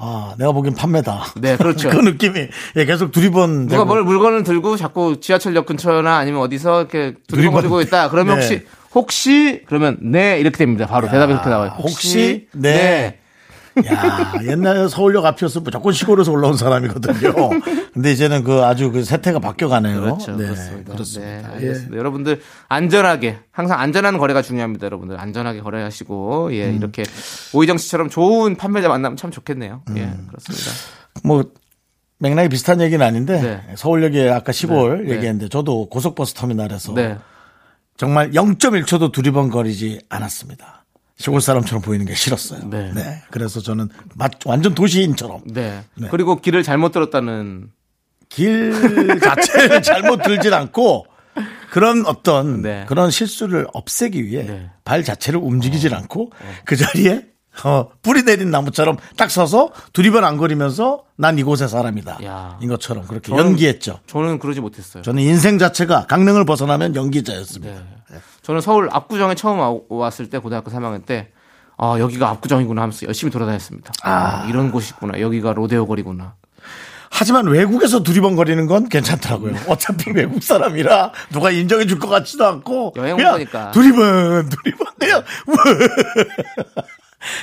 아, 0.00 0.34
내가 0.38 0.52
보기엔 0.52 0.74
판매다. 0.76 1.24
네, 1.40 1.56
그렇죠. 1.56 1.90
그 1.90 1.96
느낌이 1.96 2.48
예, 2.76 2.84
계속 2.84 3.10
두리번. 3.10 3.66
누가 3.66 3.84
뭘 3.84 4.04
물건을 4.04 4.44
들고 4.44 4.76
자꾸 4.76 5.20
지하철역 5.20 5.66
근처나 5.66 6.16
아니면 6.18 6.40
어디서 6.40 6.80
이렇게 6.82 7.16
두리번 7.26 7.62
두리번. 7.62 7.62
들고 7.62 7.80
있다. 7.80 8.08
그러면 8.10 8.38
네. 8.38 8.42
혹시 8.42 8.66
혹시 8.94 9.62
그러면 9.66 9.98
네 10.00 10.38
이렇게 10.38 10.56
됩니다. 10.56 10.86
바로 10.86 11.08
대답이 11.08 11.32
이렇게 11.32 11.48
나와요. 11.48 11.74
혹시? 11.78 12.46
네. 12.52 13.17
야, 13.86 14.32
옛날 14.44 14.88
서울역 14.88 15.24
앞이었으면 15.24 15.64
무조건 15.64 15.92
시골에서 15.92 16.32
올라온 16.32 16.56
사람이거든요. 16.56 17.32
근데 17.92 18.12
이제는 18.12 18.44
그 18.44 18.64
아주 18.64 18.90
그 18.90 19.04
세태가 19.04 19.38
바뀌어가네요. 19.38 20.00
그렇죠. 20.00 20.32
네, 20.36 20.44
그렇습니다. 20.44 20.92
그렇습니다. 20.92 21.32
네, 21.32 21.42
예. 21.42 21.52
알겠습니다. 21.54 21.96
여러분들 21.96 22.40
안전하게 22.68 23.38
항상 23.50 23.80
안전한 23.80 24.18
거래가 24.18 24.42
중요합니다. 24.42 24.86
여러분들 24.86 25.18
안전하게 25.18 25.60
거래하시고 25.60 26.54
예 26.54 26.68
음. 26.70 26.76
이렇게 26.76 27.04
오희정 27.52 27.78
씨처럼 27.78 28.08
좋은 28.08 28.56
판매자 28.56 28.88
만나면 28.88 29.16
참 29.16 29.30
좋겠네요. 29.30 29.82
예 29.96 30.02
음. 30.02 30.28
그렇습니다. 30.28 30.70
뭐 31.24 31.44
맥락이 32.18 32.48
비슷한 32.48 32.80
얘기는 32.80 33.04
아닌데 33.04 33.40
네. 33.40 33.74
서울역에 33.76 34.28
아까 34.30 34.52
시골 34.52 35.04
네. 35.04 35.14
얘기했는데 35.14 35.48
저도 35.48 35.88
고속버스 35.88 36.34
터미널에서 36.34 36.94
네. 36.94 37.16
정말 37.96 38.30
0.1초도 38.30 39.12
두리번거리지 39.12 40.02
않았습니다. 40.08 40.77
시골 41.18 41.40
사람처럼 41.40 41.82
보이는 41.82 42.06
게 42.06 42.14
싫었어요. 42.14 42.64
네. 42.70 42.92
네. 42.94 43.22
그래서 43.30 43.60
저는 43.60 43.88
마- 44.14 44.28
완전 44.46 44.74
도시인처럼 44.74 45.42
네. 45.46 45.82
네. 45.96 46.08
그리고 46.10 46.40
길을 46.40 46.62
잘못 46.62 46.92
들었다는 46.92 47.70
길 48.28 49.18
자체를 49.20 49.82
잘못 49.82 50.22
들진 50.22 50.54
않고 50.54 51.06
그런 51.70 52.06
어떤 52.06 52.62
네. 52.62 52.84
그런 52.88 53.10
실수를 53.10 53.66
없애기 53.72 54.24
위해 54.26 54.44
네. 54.44 54.52
어. 54.66 54.70
발 54.84 55.02
자체를 55.02 55.40
움직이질 55.42 55.92
않고 55.94 56.30
그 56.64 56.76
자리에 56.76 57.24
어, 57.64 57.88
뿌리 58.02 58.22
내린 58.22 58.52
나무처럼 58.52 58.96
딱 59.16 59.32
서서 59.32 59.72
두리번 59.92 60.22
안 60.24 60.36
거리면서 60.36 61.02
난 61.16 61.36
이곳의 61.38 61.68
사람이다. 61.68 62.18
야. 62.24 62.56
인 62.62 62.68
것처럼 62.68 63.04
그렇게 63.08 63.32
저는- 63.32 63.38
연기했죠. 63.38 63.98
저는 64.06 64.38
그러지 64.38 64.60
못했어요. 64.60 65.02
저는 65.02 65.20
인생 65.24 65.58
자체가 65.58 66.06
강릉을 66.06 66.44
벗어나면 66.44 66.94
연기자였습니다. 66.94 67.82
네. 68.48 68.48
저는 68.48 68.60
서울 68.62 68.88
압구정에 68.90 69.34
처음 69.34 69.58
와- 69.58 69.74
왔을 69.90 70.30
때 70.30 70.38
고등학교 70.38 70.70
3학년 70.70 71.04
때 71.04 71.28
아, 71.76 71.96
여기가 71.98 72.30
압구정이구나 72.30 72.82
하면서 72.82 73.06
열심히 73.06 73.30
돌아다녔습니다. 73.30 73.92
아, 74.02 74.46
이런 74.48 74.72
곳이 74.72 74.94
있구나. 74.94 75.20
여기가 75.20 75.52
로데오 75.52 75.86
거리구나. 75.86 76.34
하지만 77.10 77.46
외국에서 77.46 78.02
두리번거리는 78.02 78.66
건 78.66 78.88
괜찮더라고요. 78.88 79.54
어차피 79.68 80.10
외국 80.12 80.42
사람이라 80.42 81.12
누가 81.30 81.50
인정해 81.50 81.86
줄 81.86 81.98
것 81.98 82.08
같지도 82.08 82.46
않고 82.46 82.94
여행 82.96 83.16
온 83.16 83.22
거니까. 83.22 83.70
두리번 83.70 84.48
두리번 84.48 84.86
그냥 84.98 85.22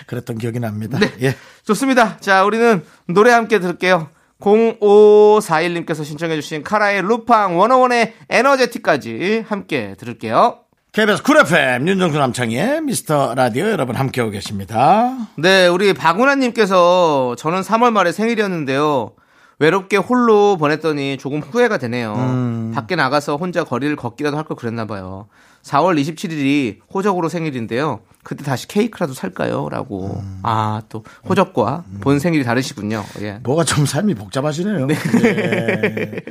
그랬던 0.07 0.37
기억이 0.37 0.59
납니다. 0.59 0.99
예. 1.21 1.35
좋습니다. 1.65 2.17
자, 2.17 2.43
우리는 2.45 2.83
노래 3.07 3.31
함께 3.31 3.59
들을게요. 3.59 4.09
0541님께서 4.39 6.03
신청해 6.03 6.35
주신 6.35 6.63
카라의 6.63 7.01
루팡 7.03 7.55
101의 7.57 8.11
Energetic까지 8.29 9.45
함께 9.47 9.95
들을게요. 9.97 10.59
KBS 10.95 11.23
쿨 11.23 11.35
FM 11.39 11.89
윤정수 11.89 12.17
남창희의 12.17 12.79
미스터 12.83 13.35
라디오 13.35 13.65
여러분 13.65 13.97
함께하고 13.97 14.31
계십니다. 14.31 15.27
네, 15.37 15.67
우리 15.67 15.93
박운하님께서 15.93 17.35
저는 17.37 17.63
3월 17.63 17.91
말에 17.91 18.13
생일이었는데요. 18.13 19.11
외롭게 19.59 19.97
홀로 19.97 20.55
보냈더니 20.55 21.17
조금 21.17 21.41
후회가 21.41 21.79
되네요. 21.79 22.71
밖에 22.73 22.95
나가서 22.95 23.35
혼자 23.35 23.65
거리를 23.65 23.93
걷기라도 23.97 24.37
할 24.37 24.45
걸 24.45 24.55
그랬나 24.55 24.85
봐요. 24.85 25.27
4월 25.63 25.99
27일이 25.99 26.79
호적으로 26.93 27.27
생일인데요. 27.27 27.99
그때 28.23 28.45
다시 28.45 28.65
케이크라도 28.69 29.13
살까요? 29.13 29.67
라고. 29.69 30.23
아, 30.43 30.81
또 30.87 31.03
호적과 31.27 31.83
본 31.99 32.19
생일이 32.19 32.45
다르시군요. 32.45 33.03
예. 33.19 33.39
뭐가 33.43 33.65
좀 33.65 33.85
삶이 33.85 34.15
복잡하시네요. 34.15 34.87
예. 35.25 36.21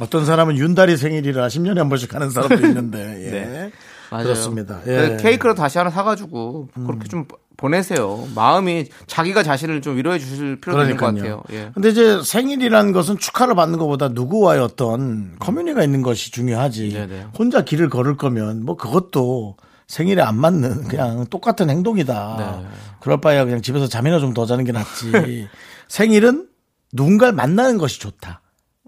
어떤 0.00 0.26
사람은 0.26 0.58
윤달이 0.58 0.98
생일이라 0.98 1.46
10년에 1.46 1.78
한 1.78 1.88
번씩 1.88 2.14
하는 2.14 2.28
사람도 2.28 2.66
있는데 2.66 2.98
예. 2.98 3.30
네. 3.30 3.70
맞아요. 4.10 4.24
그렇습니다. 4.24 4.80
그 4.84 4.90
예. 4.90 5.16
케이크라도 5.22 5.60
다시 5.60 5.78
하나 5.78 5.90
사가지고 5.90 6.68
그렇게 6.86 7.08
좀 7.08 7.26
보내세요. 7.56 8.26
마음이 8.34 8.86
자기가 9.06 9.42
자신을 9.42 9.80
좀 9.80 9.96
위로해 9.96 10.18
주실 10.18 10.60
필요도 10.60 10.82
있는 10.82 10.96
것. 10.96 11.06
같아요. 11.14 11.42
예. 11.52 11.70
근데 11.74 11.90
이제 11.90 12.20
생일이라는 12.22 12.92
것은 12.92 13.18
축하를 13.18 13.54
받는 13.54 13.78
것보다 13.78 14.08
누구와의 14.08 14.60
어떤 14.60 15.36
커뮤니가 15.38 15.82
있는 15.84 16.02
것이 16.02 16.30
중요하지. 16.32 16.92
네네. 16.92 17.26
혼자 17.38 17.62
길을 17.62 17.88
걸을 17.90 18.16
거면 18.16 18.64
뭐 18.64 18.76
그것도 18.76 19.56
생일에 19.86 20.20
안 20.22 20.36
맞는 20.38 20.88
그냥 20.88 21.26
똑같은 21.26 21.70
행동이다. 21.70 22.36
네. 22.38 22.68
그럴 23.00 23.20
바에야 23.20 23.44
그냥 23.44 23.62
집에서 23.62 23.86
잠이나 23.86 24.18
좀 24.18 24.34
더 24.34 24.46
자는 24.46 24.64
게 24.64 24.72
낫지. 24.72 25.48
생일은 25.88 26.48
누군가를 26.92 27.34
만나는 27.34 27.78
것이 27.78 28.00
좋다. 28.00 28.40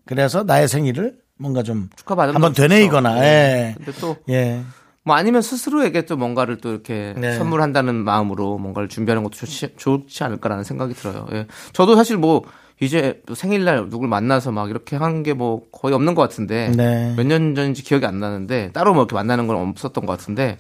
그래서 0.07 0.43
나의 0.43 0.67
생일을 0.69 1.15
뭔가 1.39 1.63
좀 1.63 1.89
축하받으면 1.97 2.35
한번. 2.35 2.53
되뇌이거나 2.55 3.15
네. 3.21 3.21
예. 3.21 3.75
근데 3.85 3.93
또 4.01 4.17
예. 4.31 4.63
뭐 5.07 5.15
아니면 5.15 5.41
스스로에게 5.41 6.05
또 6.05 6.17
뭔가를 6.17 6.57
또 6.57 6.73
이렇게 6.73 7.15
네. 7.17 7.33
선물한다는 7.39 7.95
마음으로 7.95 8.59
뭔가를 8.59 8.89
준비하는 8.89 9.23
것도 9.23 9.37
좋지, 9.37 9.75
좋지 9.77 10.25
않을까라는 10.25 10.65
생각이 10.65 10.95
들어요. 10.95 11.29
예. 11.31 11.47
저도 11.73 11.95
사실 11.95 12.17
뭐 12.17 12.43
이제 12.81 13.23
또 13.25 13.37
생일날 13.37 13.89
누굴 13.89 14.09
만나서 14.09 14.51
막 14.51 14.69
이렇게 14.69 14.97
하는 14.97 15.23
게뭐 15.23 15.69
거의 15.71 15.95
없는 15.95 16.17
것 16.17 16.23
같은데 16.23 16.73
네. 16.77 17.15
몇년 17.17 17.55
전인지 17.55 17.85
기억이 17.85 18.05
안 18.05 18.19
나는데 18.19 18.73
따로 18.73 18.95
뭐 18.95 19.05
이렇게 19.05 19.15
만나는 19.15 19.47
건 19.47 19.57
없었던 19.69 20.05
것 20.07 20.19
같은데 20.19 20.59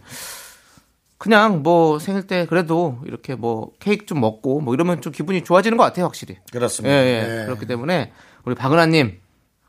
그냥 1.18 1.64
뭐 1.64 1.98
생일 1.98 2.28
때 2.28 2.46
그래도 2.46 3.00
이렇게 3.04 3.34
뭐 3.34 3.72
케이크 3.80 4.06
좀 4.06 4.20
먹고 4.20 4.60
뭐 4.60 4.74
이러면 4.74 5.00
좀 5.00 5.12
기분이 5.12 5.42
좋아지는 5.42 5.76
것 5.76 5.82
같아요 5.82 6.04
확실히. 6.04 6.36
그렇습니다. 6.52 6.94
예, 6.94 7.00
예. 7.00 7.40
예. 7.40 7.44
그렇기 7.46 7.66
때문에 7.66 8.12
우리 8.44 8.54
박은하님 8.54 9.18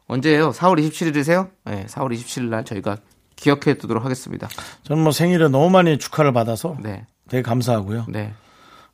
언제예요? 0.06 0.52
4월 0.52 0.80
27일이세요? 0.80 1.50
예, 1.72 1.86
4월 1.88 2.14
27일 2.14 2.50
날 2.50 2.64
저희가 2.64 2.98
기억해 3.38 3.76
두도록 3.76 4.04
하겠습니다. 4.04 4.50
저는 4.84 5.02
뭐 5.02 5.14
생일에 5.14 5.48
너무 5.48 5.70
많이 5.70 5.98
축하를 5.98 6.34
받아서 6.34 6.76
네. 6.82 7.06
되게 7.30 7.42
감사하고요. 7.42 8.08
네. 8.10 8.34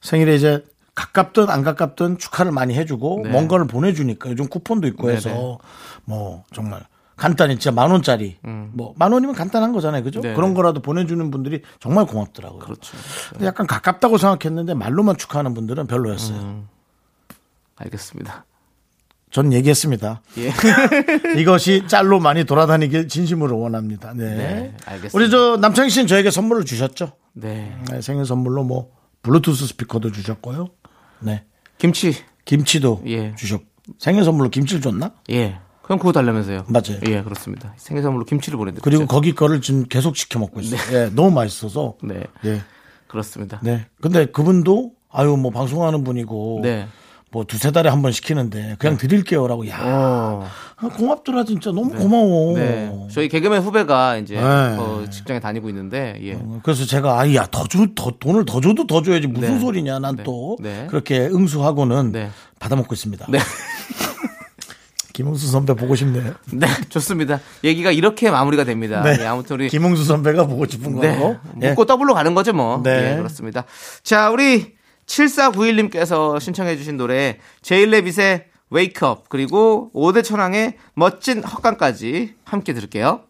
생일에 0.01 0.35
이제 0.35 0.63
가깝든 0.93 1.49
안 1.49 1.63
가깝든 1.63 2.19
축하를 2.19 2.51
많이 2.51 2.75
해주고 2.75 3.21
네. 3.23 3.29
뭔가를 3.29 3.65
보내주니까 3.65 4.29
요즘 4.29 4.47
쿠폰도 4.47 4.87
있고 4.89 5.07
네네. 5.07 5.17
해서 5.17 5.57
뭐 6.05 6.43
정말 6.53 6.85
간단히 7.15 7.55
진짜 7.55 7.71
만 7.71 7.89
원짜리 7.89 8.37
뭐만 8.41 9.11
원이면 9.11 9.33
간단한 9.33 9.71
거잖아요, 9.71 10.03
그죠? 10.03 10.19
음. 10.19 10.21
네네. 10.21 10.35
그런 10.35 10.53
거라도 10.53 10.81
보내주는 10.81 11.31
분들이 11.31 11.61
정말 11.79 12.05
고맙더라고요. 12.05 12.59
그렇죠. 12.59 12.95
근데 13.31 13.45
약간 13.45 13.65
가깝다고 13.65 14.17
생각했는데 14.17 14.73
말로만 14.75 15.17
축하하는 15.17 15.53
분들은 15.53 15.87
별로였어요. 15.87 16.37
음. 16.37 16.67
알겠습니다. 17.77 18.45
전 19.34 19.51
얘기했습니다. 19.51 20.21
예. 20.38 20.53
이것이 21.41 21.88
짤로 21.88 22.19
많이 22.19 22.43
돌아다니길 22.43 23.07
진심으로 23.07 23.59
원합니다. 23.59 24.13
네. 24.15 24.36
네, 24.36 24.73
알겠습니다. 24.86 25.17
우리 25.17 25.31
저 25.31 25.57
남창희 25.57 25.89
씨는 25.89 26.05
저에게 26.05 26.29
선물을 26.29 26.65
주셨죠? 26.65 27.13
네. 27.34 27.75
네, 27.89 28.01
생일 28.01 28.25
선물로 28.27 28.63
뭐 28.63 28.91
블루투스 29.23 29.65
스피커도 29.65 30.11
주셨고요. 30.11 30.69
네. 31.21 31.45
김치. 31.79 32.15
김치도 32.45 33.01
예. 33.07 33.34
주셨고 33.36 33.65
생일 33.97 34.23
선물로 34.23 34.51
김치를 34.51 34.81
줬나? 34.81 35.13
예. 35.31 35.57
그럼 35.81 35.97
그거 35.97 36.11
달라면서요. 36.11 36.65
맞아요. 36.67 36.99
예, 37.07 37.23
그렇습니다. 37.23 37.73
생일 37.77 38.03
선물로 38.03 38.25
김치를 38.25 38.55
보내드렸죠. 38.57 38.84
그리고 38.84 39.07
거기 39.07 39.34
거를 39.34 39.61
지금 39.61 39.86
계속 39.86 40.15
시켜 40.15 40.38
먹고 40.38 40.59
있어요. 40.59 40.79
예, 40.95 41.09
너무 41.09 41.31
맛있어서. 41.31 41.95
네. 42.03 42.23
예. 42.45 42.61
그렇습니다. 43.07 43.59
네. 43.63 43.88
근데 43.99 44.27
그분도 44.27 44.91
아유 45.11 45.36
뭐 45.38 45.49
방송하는 45.49 46.03
분이고 46.03 46.59
네. 46.61 46.88
뭐 47.34 47.43
두세 47.45 47.71
달에 47.71 47.89
한 47.89 48.01
번 48.03 48.11
시키는데 48.11 48.75
그냥 48.79 48.97
드릴게요라고 48.97 49.67
야 49.67 49.79
어. 49.81 50.47
아, 50.77 50.88
고맙더라 50.89 51.45
진짜 51.45 51.71
너무 51.71 51.89
고마워. 51.89 52.57
네. 52.57 53.07
저희 53.11 53.27
개그맨 53.27 53.61
후배가 53.63 54.17
이제 54.17 54.36
네. 54.36 54.41
어, 54.41 55.05
직장에 55.09 55.39
다니고 55.39 55.67
있는데 55.69 56.19
예. 56.21 56.38
그래서 56.61 56.86
제가 56.86 57.19
아야 57.19 57.47
더 57.49 57.65
줘, 57.67 57.88
더 57.95 58.11
돈을 58.19 58.45
더 58.45 58.61
줘도 58.61 58.86
더 58.86 59.01
줘야지 59.01 59.27
무슨 59.27 59.55
네. 59.55 59.59
소리냐 59.59 59.99
난 59.99 60.15
네. 60.17 60.23
또 60.23 60.57
네. 60.61 60.86
그렇게 60.89 61.21
응수하고는 61.25 62.11
네. 62.11 62.29
받아 62.59 62.75
먹고 62.75 62.93
있습니다. 62.93 63.25
네. 63.29 63.39
김응수 65.13 65.47
선배 65.51 65.73
보고 65.75 65.95
싶네요. 65.95 66.34
네, 66.53 66.67
좋습니다. 66.89 67.39
얘기가 67.63 67.91
이렇게 67.91 68.31
마무리가 68.31 68.63
됩니다. 68.63 69.03
네. 69.03 69.15
예, 69.21 69.25
아무튼 69.27 69.55
우리 69.57 69.69
김응수 69.69 70.05
선배가 70.05 70.47
보고 70.47 70.65
싶은 70.67 70.99
네. 70.99 71.15
거고. 71.15 71.38
예. 71.61 71.69
묻고 71.69 71.86
더블로 71.86 72.15
가는 72.15 72.34
거죠, 72.34 72.51
뭐. 72.53 72.81
네. 72.84 73.11
예, 73.13 73.17
그렇습니다. 73.17 73.63
자, 74.03 74.31
우리 74.31 74.73
7491님께서 75.06 76.39
신청해 76.39 76.78
주신 76.78 76.97
노래 76.97 77.39
제이레빗의 77.61 78.45
Wake 78.69 79.09
Up 79.09 79.30
그리고 79.30 79.91
5대 79.93 80.24
천왕의 80.24 80.78
멋진 80.95 81.43
헛간까지 81.43 82.36
함께 82.45 82.74
들을게요. 82.74 83.24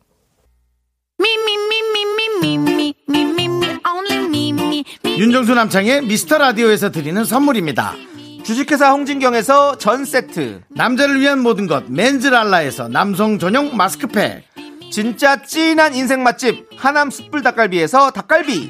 윤정수 5.05 5.53
남창의 5.53 6.01
미스터 6.03 6.37
라디오에서 6.37 6.91
드리는 6.91 7.23
선물입니다. 7.23 7.93
주식회사 8.43 8.91
홍진경에서 8.91 9.77
전 9.77 10.05
세트. 10.05 10.61
남자를 10.69 11.19
위한 11.19 11.39
모든 11.39 11.67
것 11.67 11.89
맨즈랄라에서 11.89 12.89
남성 12.89 13.39
전용 13.39 13.75
마스크팩. 13.77 14.43
진짜 14.91 15.41
찐한 15.41 15.95
인생 15.95 16.23
맛집 16.23 16.67
하남 16.75 17.09
숯불 17.09 17.41
닭갈비에서 17.41 18.11
닭갈비. 18.11 18.69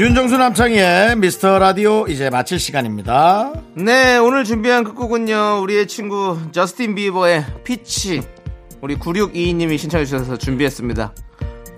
윤정수 0.00 0.38
남창희의 0.38 1.16
미스터 1.16 1.58
라디오 1.58 2.06
이제 2.06 2.30
마칠 2.30 2.58
시간입니다 2.58 3.52
네, 3.74 4.16
오늘 4.16 4.44
준비한 4.44 4.82
끝곡은요, 4.82 5.60
우리의 5.60 5.86
친구 5.88 6.38
저스틴 6.52 6.94
비버의 6.94 7.44
Peach. 7.64 8.22
우리 8.80 8.96
9622님이 8.96 9.76
신청해 9.76 10.06
주셔서 10.06 10.38
준비했습니다. 10.38 11.12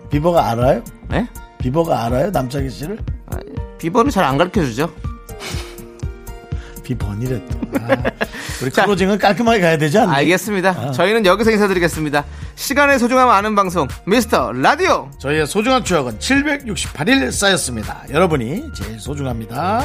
비버가 0.08 0.50
알아요? 0.50 0.84
네? 1.10 1.26
비버가 1.58 2.04
알아요? 2.04 2.30
남창희 2.30 2.70
씨를? 2.70 3.00
아, 3.26 3.38
비버는 3.78 4.12
잘 4.12 4.24
안 4.24 4.38
가르쳐 4.38 4.62
주죠. 4.62 4.88
비번이래 6.82 7.40
또 7.48 7.58
아, 7.80 8.02
우리 8.62 8.70
자. 8.70 8.84
closing은 8.84 9.18
깔끔하게 9.18 9.60
가야 9.60 9.76
되지 9.78 9.98
않나? 9.98 10.14
알겠습니다. 10.16 10.92
저희는 10.92 11.26
여기서 11.26 11.50
인사드리겠습니다. 11.50 12.24
시간의 12.54 12.98
소중함 12.98 13.28
아는 13.30 13.54
방송, 13.54 13.88
미스터 14.06 14.52
라디오! 14.52 15.10
저희의 15.18 15.46
소중한 15.46 15.82
추억은 15.84 16.18
768일 16.18 17.30
쌓였습니다 17.32 18.02
여러분이 18.10 18.62
제일 18.74 19.00
소중합니다 19.00 19.82